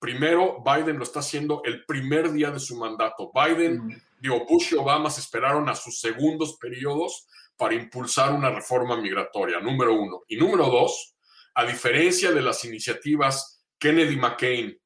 primero 0.05 0.63
Biden 0.63 0.99
lo 0.99 1.03
está 1.03 1.21
haciendo 1.21 1.63
el 1.65 1.83
primer 1.83 2.31
día 2.31 2.51
de 2.51 2.59
su 2.59 2.77
mandato. 2.77 3.31
Biden, 3.33 3.99
digo, 4.19 4.45
Bush 4.47 4.73
y 4.73 4.75
Obama 4.75 5.09
se 5.09 5.19
esperaron 5.19 5.67
a 5.67 5.73
sus 5.73 5.99
segundos 5.99 6.57
periodos 6.61 7.27
para 7.57 7.73
impulsar 7.73 8.31
una 8.31 8.51
reforma 8.51 8.97
migratoria, 8.97 9.59
número 9.59 9.99
uno. 9.99 10.21
Y 10.27 10.37
número 10.37 10.67
dos, 10.67 11.15
a 11.55 11.65
diferencia 11.65 12.31
de 12.31 12.43
las 12.43 12.63
iniciativas 12.65 13.65
Kennedy 13.79 14.15
McCain 14.15 14.79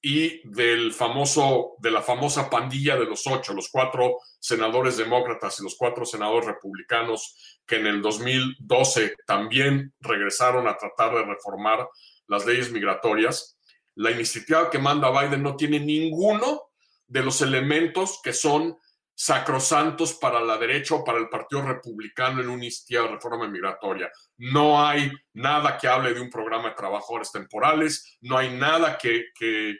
y 0.00 0.48
del 0.48 0.92
famoso, 0.92 1.72
de 1.78 1.90
la 1.90 2.02
famosa 2.02 2.48
pandilla 2.48 2.94
de 2.96 3.06
los 3.06 3.26
ocho, 3.26 3.54
los 3.54 3.70
cuatro 3.70 4.18
senadores 4.38 4.96
demócratas 4.96 5.58
y 5.58 5.64
los 5.64 5.74
cuatro 5.76 6.04
senadores 6.04 6.46
republicanos 6.46 7.58
que 7.66 7.76
en 7.76 7.88
el 7.88 8.00
2012 8.00 9.16
también 9.26 9.92
regresaron 9.98 10.68
a 10.68 10.76
tratar 10.76 11.12
de 11.12 11.24
reformar 11.24 11.88
las 12.28 12.46
leyes 12.46 12.70
migratorias. 12.70 13.53
La 13.96 14.10
iniciativa 14.10 14.70
que 14.70 14.78
manda 14.78 15.10
Biden 15.10 15.42
no 15.42 15.56
tiene 15.56 15.80
ninguno 15.80 16.62
de 17.06 17.22
los 17.22 17.40
elementos 17.42 18.20
que 18.22 18.32
son 18.32 18.76
sacrosantos 19.16 20.14
para 20.14 20.40
la 20.40 20.58
derecha 20.58 20.96
o 20.96 21.04
para 21.04 21.18
el 21.18 21.28
Partido 21.28 21.62
Republicano 21.62 22.40
en 22.40 22.48
una 22.48 22.64
iniciativa 22.64 23.04
de 23.04 23.14
reforma 23.14 23.46
migratoria. 23.46 24.10
No 24.38 24.84
hay 24.84 25.10
nada 25.34 25.78
que 25.78 25.86
hable 25.86 26.12
de 26.12 26.20
un 26.20 26.30
programa 26.30 26.70
de 26.70 26.74
trabajadores 26.74 27.30
temporales, 27.30 28.18
no 28.20 28.36
hay 28.36 28.56
nada 28.56 28.98
que, 28.98 29.26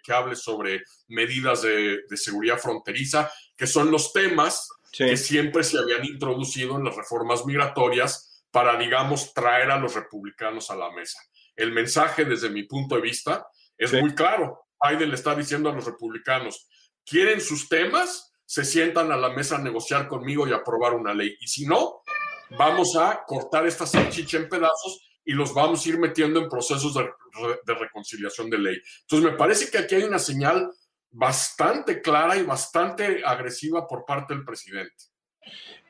hable 0.09 0.37
sobre 0.37 0.83
medidas 1.09 1.63
de, 1.63 2.05
seguridad 2.15 2.59
fronteriza, 2.59 3.31
que 3.57 3.67
son 3.67 3.91
los 3.91 4.13
temas 4.13 4.69
que 4.93 5.17
siempre 5.17 5.65
se 5.65 5.79
habían 5.79 6.05
introducido 6.05 6.77
en 6.77 6.85
las 6.85 6.95
reformas 6.95 7.45
migratorias 7.45 8.45
para, 8.53 8.79
digamos, 8.79 9.35
traer 9.35 9.73
a 9.73 9.79
los 9.79 9.95
republicanos 9.95 10.71
a 10.71 10.77
la 10.77 10.93
mesa. 10.93 11.19
El 11.57 11.73
mensaje, 11.73 12.25
desde 12.25 12.51
mi 12.51 12.63
punto 12.63 12.95
de 12.95 13.01
vista, 13.01 13.45
es 13.79 13.93
muy 13.93 14.15
claro. 14.15 14.67
Biden 14.83 15.09
le 15.09 15.15
está 15.15 15.35
diciendo 15.35 15.71
a 15.71 15.73
los 15.73 15.85
republicanos, 15.85 16.69
¿quieren 17.05 17.41
sus 17.41 17.69
temas? 17.69 18.35
se 18.47 18.65
sientan 18.65 19.11
a 19.11 19.17
la 19.17 19.31
mesa 19.31 19.57
a 19.57 19.63
negociar 19.63 20.07
conmigo 20.07 20.47
y 20.47 20.53
aprobar 20.53 20.95
una 20.95 21.15
ley. 21.15 21.37
Y 21.41 21.49
si 21.49 21.67
no, 21.67 22.03
vamos 22.51 22.97
a 22.97 23.25
cortar 23.27 23.67
esta 23.67 23.87
salchicha 23.87 24.37
en 24.37 24.49
pedazos 24.49 25.01
y 25.25 25.33
los 25.33 25.55
vamos 25.55 25.85
a 25.85 25.89
ir 25.89 25.99
metiendo 25.99 26.41
en 26.41 26.49
procesos 26.49 26.95
de, 26.95 27.75
reconciliación 27.75 28.51
de 28.51 28.59
ley. 28.59 28.77
Entonces, 29.03 29.33
me 29.33 29.37
parece 29.37 29.71
que 29.71 29.79
aquí 29.79 29.95
hay 29.95 30.05
una 30.05 30.19
señal 30.19 30.71
bastante 31.11 32.03
clara 32.03 32.37
y 32.37 32.43
bastante 32.43 33.23
agresiva 33.25 33.89
por 33.89 34.05
parte 34.05 34.35
del 34.35 34.45
presidente. 34.45 35.05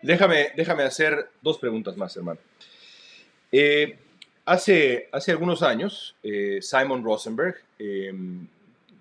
Déjame, 0.03 0.53
déjame 0.57 0.85
hacer 0.85 1.31
dos 1.41 1.59
preguntas 1.59 1.97
más, 1.97 2.17
hermano. 2.17 2.41
Eh, 3.51 3.99
hace, 4.45 5.09
hace 5.13 5.31
algunos 5.33 5.63
años, 5.63 6.17
eh, 6.23 6.59
Simon 6.61 7.03
Rosenberg, 7.03 7.57
em, 7.79 8.47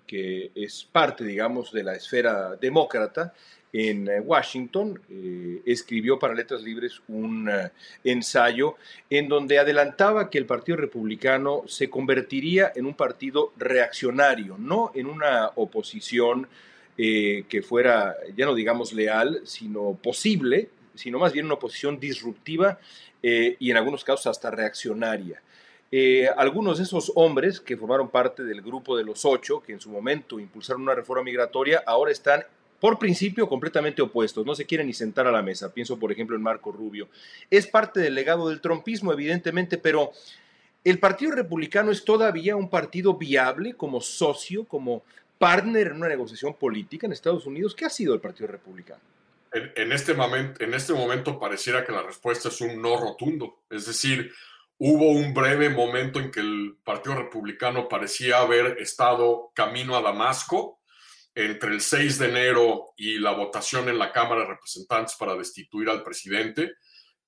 que 0.06 0.50
es 0.54 0.86
parte, 0.90 1.24
digamos, 1.24 1.72
de 1.72 1.82
la 1.82 1.94
esfera 1.94 2.56
demócrata 2.56 3.32
en 3.74 4.06
eh, 4.08 4.20
Washington, 4.20 5.00
eh, 5.10 5.60
escribió 5.66 6.16
para 6.16 6.32
Letras 6.32 6.62
Libres 6.62 7.02
un 7.08 7.50
eh, 7.50 7.72
ensayo 8.04 8.76
en 9.10 9.28
donde 9.28 9.58
adelantaba 9.58 10.30
que 10.30 10.38
el 10.38 10.46
Partido 10.46 10.76
Republicano 10.76 11.64
se 11.66 11.90
convertiría 11.90 12.72
en 12.76 12.86
un 12.86 12.94
partido 12.94 13.52
reaccionario, 13.56 14.56
no 14.58 14.92
en 14.94 15.06
una 15.06 15.50
oposición 15.56 16.48
que 16.96 17.64
fuera, 17.66 18.14
ya 18.36 18.46
no 18.46 18.54
digamos 18.54 18.92
leal, 18.92 19.40
sino 19.42 19.98
posible, 20.00 20.70
sino 20.94 21.18
más 21.18 21.32
bien 21.32 21.46
una 21.46 21.54
oposición 21.54 21.98
disruptiva 21.98 22.78
y 23.22 23.70
en 23.70 23.76
algunos 23.76 24.04
casos 24.04 24.26
hasta 24.26 24.50
reaccionaria. 24.50 25.40
Eh, 25.96 26.28
algunos 26.36 26.78
de 26.78 26.82
esos 26.82 27.12
hombres 27.14 27.60
que 27.60 27.76
formaron 27.76 28.08
parte 28.08 28.42
del 28.42 28.62
grupo 28.62 28.96
de 28.96 29.04
los 29.04 29.24
ocho, 29.24 29.62
que 29.62 29.72
en 29.72 29.78
su 29.78 29.90
momento 29.90 30.40
impulsaron 30.40 30.82
una 30.82 30.92
reforma 30.96 31.22
migratoria, 31.22 31.84
ahora 31.86 32.10
están 32.10 32.42
por 32.80 32.98
principio 32.98 33.48
completamente 33.48 34.02
opuestos, 34.02 34.44
no 34.44 34.56
se 34.56 34.66
quieren 34.66 34.88
ni 34.88 34.92
sentar 34.92 35.28
a 35.28 35.30
la 35.30 35.40
mesa. 35.40 35.72
Pienso, 35.72 35.96
por 35.96 36.10
ejemplo, 36.10 36.34
en 36.34 36.42
Marco 36.42 36.72
Rubio. 36.72 37.06
Es 37.48 37.68
parte 37.68 38.00
del 38.00 38.16
legado 38.16 38.48
del 38.48 38.60
trompismo, 38.60 39.12
evidentemente, 39.12 39.78
pero 39.78 40.10
¿el 40.82 40.98
Partido 40.98 41.30
Republicano 41.30 41.92
es 41.92 42.04
todavía 42.04 42.56
un 42.56 42.68
partido 42.68 43.14
viable 43.14 43.74
como 43.74 44.00
socio, 44.00 44.64
como 44.64 45.04
partner 45.38 45.86
en 45.86 45.98
una 45.98 46.08
negociación 46.08 46.54
política 46.54 47.06
en 47.06 47.12
Estados 47.12 47.46
Unidos? 47.46 47.72
¿Qué 47.72 47.84
ha 47.84 47.90
sido 47.90 48.14
el 48.14 48.20
Partido 48.20 48.48
Republicano? 48.48 49.13
En, 49.54 49.92
este, 49.92 50.14
momento, 50.14 50.62
en 50.62 50.74
este 50.74 50.92
momento 50.92 51.38
pareciera 51.38 51.84
que 51.84 51.92
la 51.92 52.02
respuesta 52.02 52.48
es 52.48 52.60
un 52.60 52.82
no 52.82 52.96
rotundo. 52.96 53.62
Es 53.70 53.86
decir, 53.86 54.32
Hubo 54.78 55.12
un 55.12 55.32
breve 55.32 55.70
momento 55.70 56.18
en 56.18 56.32
que 56.32 56.40
el 56.40 56.76
Partido 56.82 57.14
Republicano 57.14 57.88
parecía 57.88 58.38
haber 58.38 58.78
estado 58.80 59.52
camino 59.54 59.96
a 59.96 60.02
Damasco 60.02 60.80
entre 61.32 61.70
el 61.70 61.80
6 61.80 62.18
de 62.18 62.28
enero 62.28 62.92
y 62.96 63.18
la 63.18 63.32
votación 63.32 63.88
en 63.88 63.98
la 63.98 64.10
Cámara 64.10 64.42
de 64.42 64.48
Representantes 64.48 65.14
para 65.16 65.36
destituir 65.36 65.88
al 65.88 66.02
presidente, 66.02 66.72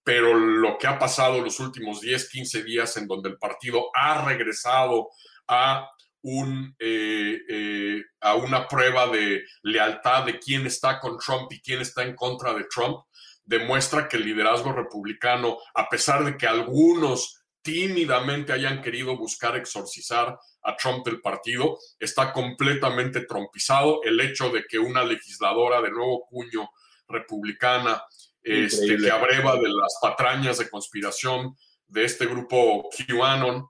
pero 0.03 0.35
lo 0.35 0.77
que 0.77 0.89
ha 0.89 0.99
pasado 0.99 1.41
los 1.41 1.61
últimos 1.61 2.01
10, 2.01 2.31
15 2.31 2.65
días 2.65 2.97
en 2.97 3.07
donde 3.07 3.31
el 3.31 3.39
partido 3.39 3.91
ha 3.95 4.25
regresado 4.25 5.11
a, 5.47 5.89
un, 6.29 6.75
eh, 6.81 7.39
eh, 7.49 8.03
a 8.21 8.35
una 8.35 8.67
prueba 8.67 9.07
de 9.07 9.45
lealtad 9.63 10.25
de 10.25 10.41
quién 10.41 10.67
está 10.67 10.99
con 10.99 11.19
Trump 11.19 11.53
y 11.53 11.61
quién 11.61 11.81
está 11.81 12.03
en 12.03 12.17
contra 12.17 12.53
de 12.53 12.65
Trump, 12.65 13.05
demuestra 13.45 14.09
que 14.09 14.17
el 14.17 14.25
liderazgo 14.25 14.73
republicano, 14.73 15.57
a 15.75 15.89
pesar 15.89 16.25
de 16.25 16.37
que 16.37 16.49
algunos 16.49 17.45
tímidamente 17.63 18.53
hayan 18.53 18.83
querido 18.83 19.17
buscar 19.17 19.57
exorcizar 19.57 20.37
a 20.63 20.77
Trump 20.77 21.07
del 21.07 21.21
partido, 21.21 21.79
está 22.01 22.33
completamente 22.33 23.21
trompizado. 23.21 24.01
El 24.03 24.21
hecho 24.21 24.51
de 24.51 24.65
que 24.65 24.81
una 24.81 25.05
legisladora 25.05 25.81
de 25.81 25.93
nuevo 25.93 26.27
cuño 26.27 26.69
republicana, 27.07 28.03
este, 28.43 28.97
que 28.97 29.11
abreva 29.13 29.57
de 29.57 29.69
las 29.69 29.97
patrañas 30.03 30.59
de 30.59 30.69
conspiración 30.69 31.57
de 31.87 32.05
este 32.05 32.27
grupo 32.27 32.89
QAnon, 32.91 33.69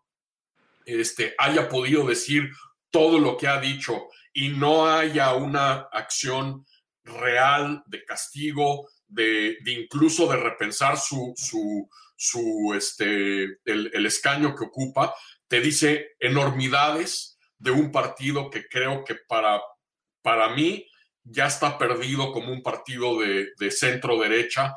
este, 0.87 1.35
haya 1.39 1.69
podido 1.69 2.07
decir 2.07 2.51
todo 2.91 3.19
lo 3.19 3.37
que 3.37 3.49
ha 3.49 3.61
dicho 3.61 4.09
y 4.33 4.49
no 4.49 4.87
haya 4.87 5.35
una 5.35 5.89
acción 5.93 6.65
real 7.05 7.83
de 7.87 8.05
castigo, 8.05 8.89
de, 9.09 9.57
incluso 9.67 10.27
de 10.29 10.37
repensar 10.37 10.97
su, 10.97 11.35
su, 12.17 12.75
este, 12.75 13.59
el, 13.65 14.07
escaño 14.07 14.55
que 14.55 14.65
ocupa, 14.65 15.15
te 15.49 15.61
dice 15.61 16.17
enormidades 16.19 17.39
de 17.59 17.71
un 17.71 17.93
partido 17.93 18.51
que 18.51 18.67
creo 18.69 19.05
que 19.05 19.17
para, 19.29 19.61
para 20.23 20.51
mí 20.51 20.87
ya 21.25 21.47
está 21.47 21.77
perdido 21.79 22.33
como 22.33 22.53
un 22.53 22.63
partido 22.63 23.19
de, 23.19 23.71
centro 23.71 24.19
derecha. 24.19 24.77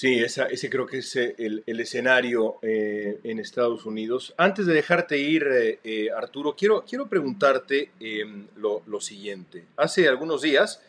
Sí, 0.00 0.20
ese 0.20 0.70
creo 0.70 0.86
que 0.86 0.98
es 0.98 1.16
el, 1.16 1.64
escenario 1.66 2.60
eh, 2.62 3.18
en 3.24 3.40
Estados 3.40 3.84
Unidos. 3.84 4.32
Antes 4.36 4.64
de 4.66 4.74
dejarte 4.74 5.18
ir, 5.18 5.42
eh, 5.50 5.80
eh, 5.82 6.06
Arturo, 6.16 6.54
quiero, 6.56 6.84
quiero 6.88 7.08
preguntarte 7.08 7.90
em, 7.98 8.46
lo, 8.54 8.82
lo, 8.86 9.00
siguiente. 9.00 9.64
Hace 9.76 10.06
algunos 10.06 10.42
días 10.42 10.80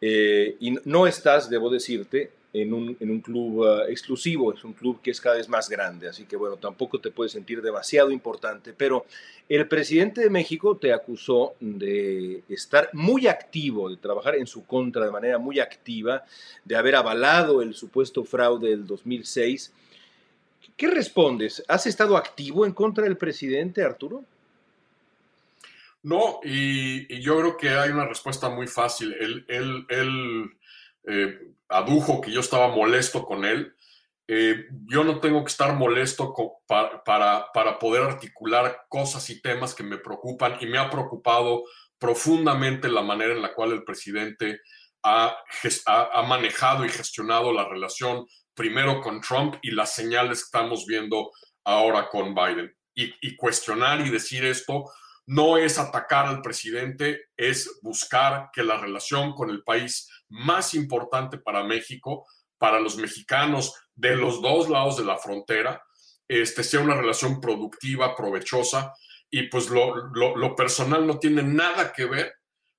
eh, 0.00 0.56
y 0.58 0.72
no 0.84 1.06
estás, 1.06 1.48
debo 1.48 1.70
decirte, 1.70 2.32
en 2.52 2.72
un, 2.72 2.96
en 2.98 3.10
un 3.10 3.20
club 3.20 3.60
uh, 3.60 3.82
exclusivo, 3.88 4.52
es 4.52 4.64
un 4.64 4.72
club 4.72 5.00
que 5.02 5.10
es 5.10 5.20
cada 5.20 5.36
vez 5.36 5.48
más 5.48 5.68
grande, 5.68 6.08
así 6.08 6.24
que 6.24 6.36
bueno, 6.36 6.56
tampoco 6.56 6.98
te 6.98 7.10
puedes 7.10 7.32
sentir 7.32 7.62
demasiado 7.62 8.10
importante, 8.10 8.72
pero 8.72 9.06
el 9.48 9.66
presidente 9.68 10.20
de 10.20 10.30
México 10.30 10.76
te 10.76 10.92
acusó 10.92 11.54
de 11.60 12.42
estar 12.48 12.90
muy 12.92 13.26
activo, 13.26 13.88
de 13.88 13.96
trabajar 13.96 14.36
en 14.36 14.46
su 14.46 14.64
contra 14.64 15.04
de 15.04 15.10
manera 15.10 15.38
muy 15.38 15.60
activa, 15.60 16.24
de 16.64 16.76
haber 16.76 16.96
avalado 16.96 17.62
el 17.62 17.74
supuesto 17.74 18.24
fraude 18.24 18.70
del 18.70 18.86
2006. 18.86 19.72
¿Qué 20.76 20.88
respondes? 20.88 21.62
¿Has 21.68 21.86
estado 21.86 22.16
activo 22.16 22.64
en 22.64 22.72
contra 22.72 23.04
del 23.04 23.16
presidente, 23.16 23.82
Arturo? 23.82 24.24
No, 26.02 26.40
y, 26.42 27.20
yo 27.20 27.38
creo 27.38 27.56
que 27.56 27.68
hay 27.70 27.90
una 27.90 28.06
respuesta 28.06 28.48
muy 28.48 28.66
fácil. 28.66 29.14
Él, 29.18 29.44
él, 29.88 30.56
eh, 31.04 31.38
adujo 31.70 32.20
que 32.20 32.30
yo 32.32 32.40
estaba 32.40 32.68
molesto 32.68 33.24
con 33.24 33.44
él. 33.44 33.74
Eh, 34.28 34.66
yo 34.86 35.02
no 35.02 35.18
tengo 35.18 35.42
que 35.42 35.50
estar 35.50 35.74
molesto 35.74 36.34
para, 36.66 37.02
para, 37.52 37.78
poder 37.78 38.02
articular 38.02 38.84
cosas 38.88 39.28
y 39.30 39.40
temas 39.40 39.74
que 39.74 39.82
me 39.82 39.98
preocupan 39.98 40.56
y 40.60 40.66
me 40.66 40.78
ha 40.78 40.88
preocupado 40.88 41.64
profundamente 41.98 42.88
la 42.88 43.02
manera 43.02 43.34
en 43.34 43.42
la 43.42 43.54
cual 43.54 43.72
el 43.72 43.82
presidente 43.82 44.60
ha, 45.02 45.36
ha, 45.86 46.22
manejado 46.22 46.84
y 46.84 46.90
gestionado 46.90 47.52
la 47.52 47.68
relación 47.68 48.26
primero 48.54 49.00
con 49.00 49.20
Trump 49.20 49.56
y 49.62 49.72
las 49.72 49.94
señales 49.94 50.40
que 50.40 50.44
estamos 50.56 50.86
viendo 50.86 51.30
ahora 51.64 52.08
con 52.08 52.34
Biden. 52.34 52.72
Y, 52.94 53.12
y 53.20 53.36
cuestionar 53.36 54.00
y 54.00 54.10
decir 54.10 54.44
esto 54.44 54.84
no 55.26 55.58
es 55.58 55.78
atacar 55.78 56.26
al 56.26 56.42
presidente, 56.42 57.28
es 57.36 57.78
buscar 57.82 58.50
que 58.52 58.62
la 58.62 58.78
relación 58.78 59.32
con 59.32 59.50
el 59.50 59.62
país 59.62 60.08
más 60.28 60.74
importante 60.74 61.38
para 61.38 61.64
México, 61.64 62.26
para 62.58 62.80
los 62.80 62.96
mexicanos 62.96 63.74
de 63.94 64.16
los 64.16 64.42
dos 64.42 64.68
lados 64.68 64.96
de 64.96 65.04
la 65.04 65.18
frontera, 65.18 65.82
este, 66.28 66.62
sea 66.62 66.80
una 66.80 66.94
relación 66.94 67.40
productiva, 67.40 68.14
provechosa, 68.14 68.92
y 69.30 69.44
pues 69.44 69.68
lo, 69.70 70.56
personal 70.56 71.06
no 71.06 71.18
tiene 71.18 71.42
nada 71.42 71.92
que 71.92 72.04
ver 72.04 72.34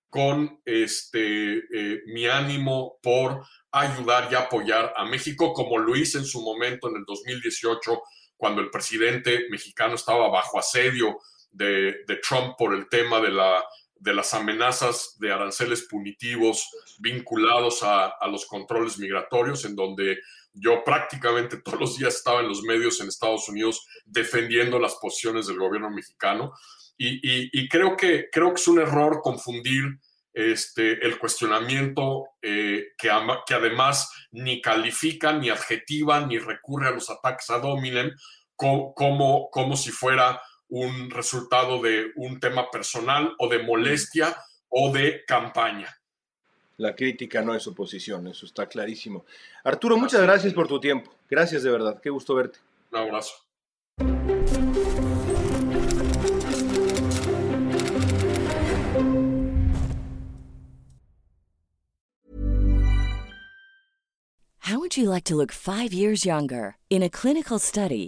con 0.09 0.61
este, 0.65 1.57
eh, 1.57 2.01
mi 2.07 2.27
ánimo 2.27 2.99
por 3.01 3.45
ayudar 3.71 4.27
y 4.29 4.35
apoyar 4.35 4.93
a 4.97 5.05
México, 5.05 5.53
como 5.53 5.77
lo 5.77 5.95
hice 5.95 6.17
en 6.17 6.25
su 6.25 6.41
momento 6.41 6.89
en 6.89 6.97
el 6.97 7.03
2018, 7.05 8.01
cuando 8.35 8.61
el 8.61 8.69
presidente 8.69 9.47
mexicano 9.49 9.95
estaba 9.95 10.27
bajo 10.29 10.59
asedio 10.59 11.17
de, 11.52 12.04
Trump 12.28 12.56
por 12.58 12.74
el 12.74 12.88
tema 12.89 13.20
de, 13.20 13.32
la, 13.32 13.64
de, 13.95 14.14
las 14.14 14.34
amenazas 14.34 15.18
de 15.20 15.32
aranceles 15.32 15.84
punitivos 15.84 16.70
vinculados 16.99 17.84
a, 17.84 18.08
a, 18.08 18.28
los 18.28 18.45
controles 18.45 18.97
migratorios, 18.97 19.66
en 19.66 19.76
donde 19.76 20.20
yo 20.54 20.84
prácticamente 20.84 21.58
todos 21.64 21.80
los 21.80 21.97
días 21.97 22.16
estaba 22.16 22.41
en 22.41 22.47
los 22.47 22.64
medios 22.64 22.99
en 23.02 23.08
Estados 23.08 23.47
Unidos 23.49 23.86
defendiendo 24.06 24.80
las 24.80 24.95
posiciones 24.95 25.47
del 25.47 25.60
gobierno 25.60 25.89
mexicano. 25.89 26.54
Y, 27.04 27.68
creo, 27.68 27.97
que, 27.97 28.30
creo 28.32 28.49
que 28.49 28.62
es 28.62 28.68
un 28.68 28.80
error 28.80 29.22
confundir 29.24 29.86
este, 30.34 31.04
el 31.04 31.18
cuestionamiento 31.18 32.26
eh, 32.43 32.89
que, 32.95 33.10
que, 33.47 33.54
además 33.56 34.12
ni 34.30 34.62
califica, 34.62 35.34
ni 35.34 35.49
adjetiva, 35.49 36.20
ni 36.28 36.38
recurre 36.38 36.89
a 36.89 36.91
los 36.91 37.10
ataques 37.10 37.49
a 37.49 37.58
dominen 37.58 38.14
como, 38.56 39.49
como 39.49 39.76
si 39.76 39.89
fuera 39.89 40.39
un 40.72 41.09
resultado 41.09 41.82
de 41.82 42.11
un 42.15 42.39
tema 42.39 42.72
personal 42.72 43.36
o 43.38 43.47
de 43.47 43.59
molestia 43.59 44.36
o 44.69 44.91
de 44.91 45.24
campaña. 45.28 45.95
La 46.78 46.95
crítica 46.95 47.41
no 47.41 47.53
es 47.53 47.67
oposición, 47.67 48.28
eso 48.28 48.45
está 48.45 48.65
clarísimo. 48.67 49.26
Arturo, 49.63 49.97
muchas 49.97 50.22
gracias 50.22 50.53
por 50.53 50.67
tu 50.67 50.80
tiempo. 50.80 51.13
Gracias 51.30 51.63
de 51.63 51.72
verdad, 51.72 51.99
qué 52.01 52.09
gusto 52.09 52.34
verte. 52.36 52.59
Un 52.91 52.99
abrazo. 52.99 53.34
How 64.72 64.80
would 64.80 64.95
you 64.95 65.09
like 65.09 65.26
to 65.26 65.36
look 65.36 65.51
five 65.51 65.91
years 65.91 66.24
younger? 66.24 66.78
In 66.89 67.03
a 67.03 67.09
clinical 67.09 67.59
study, 67.59 68.07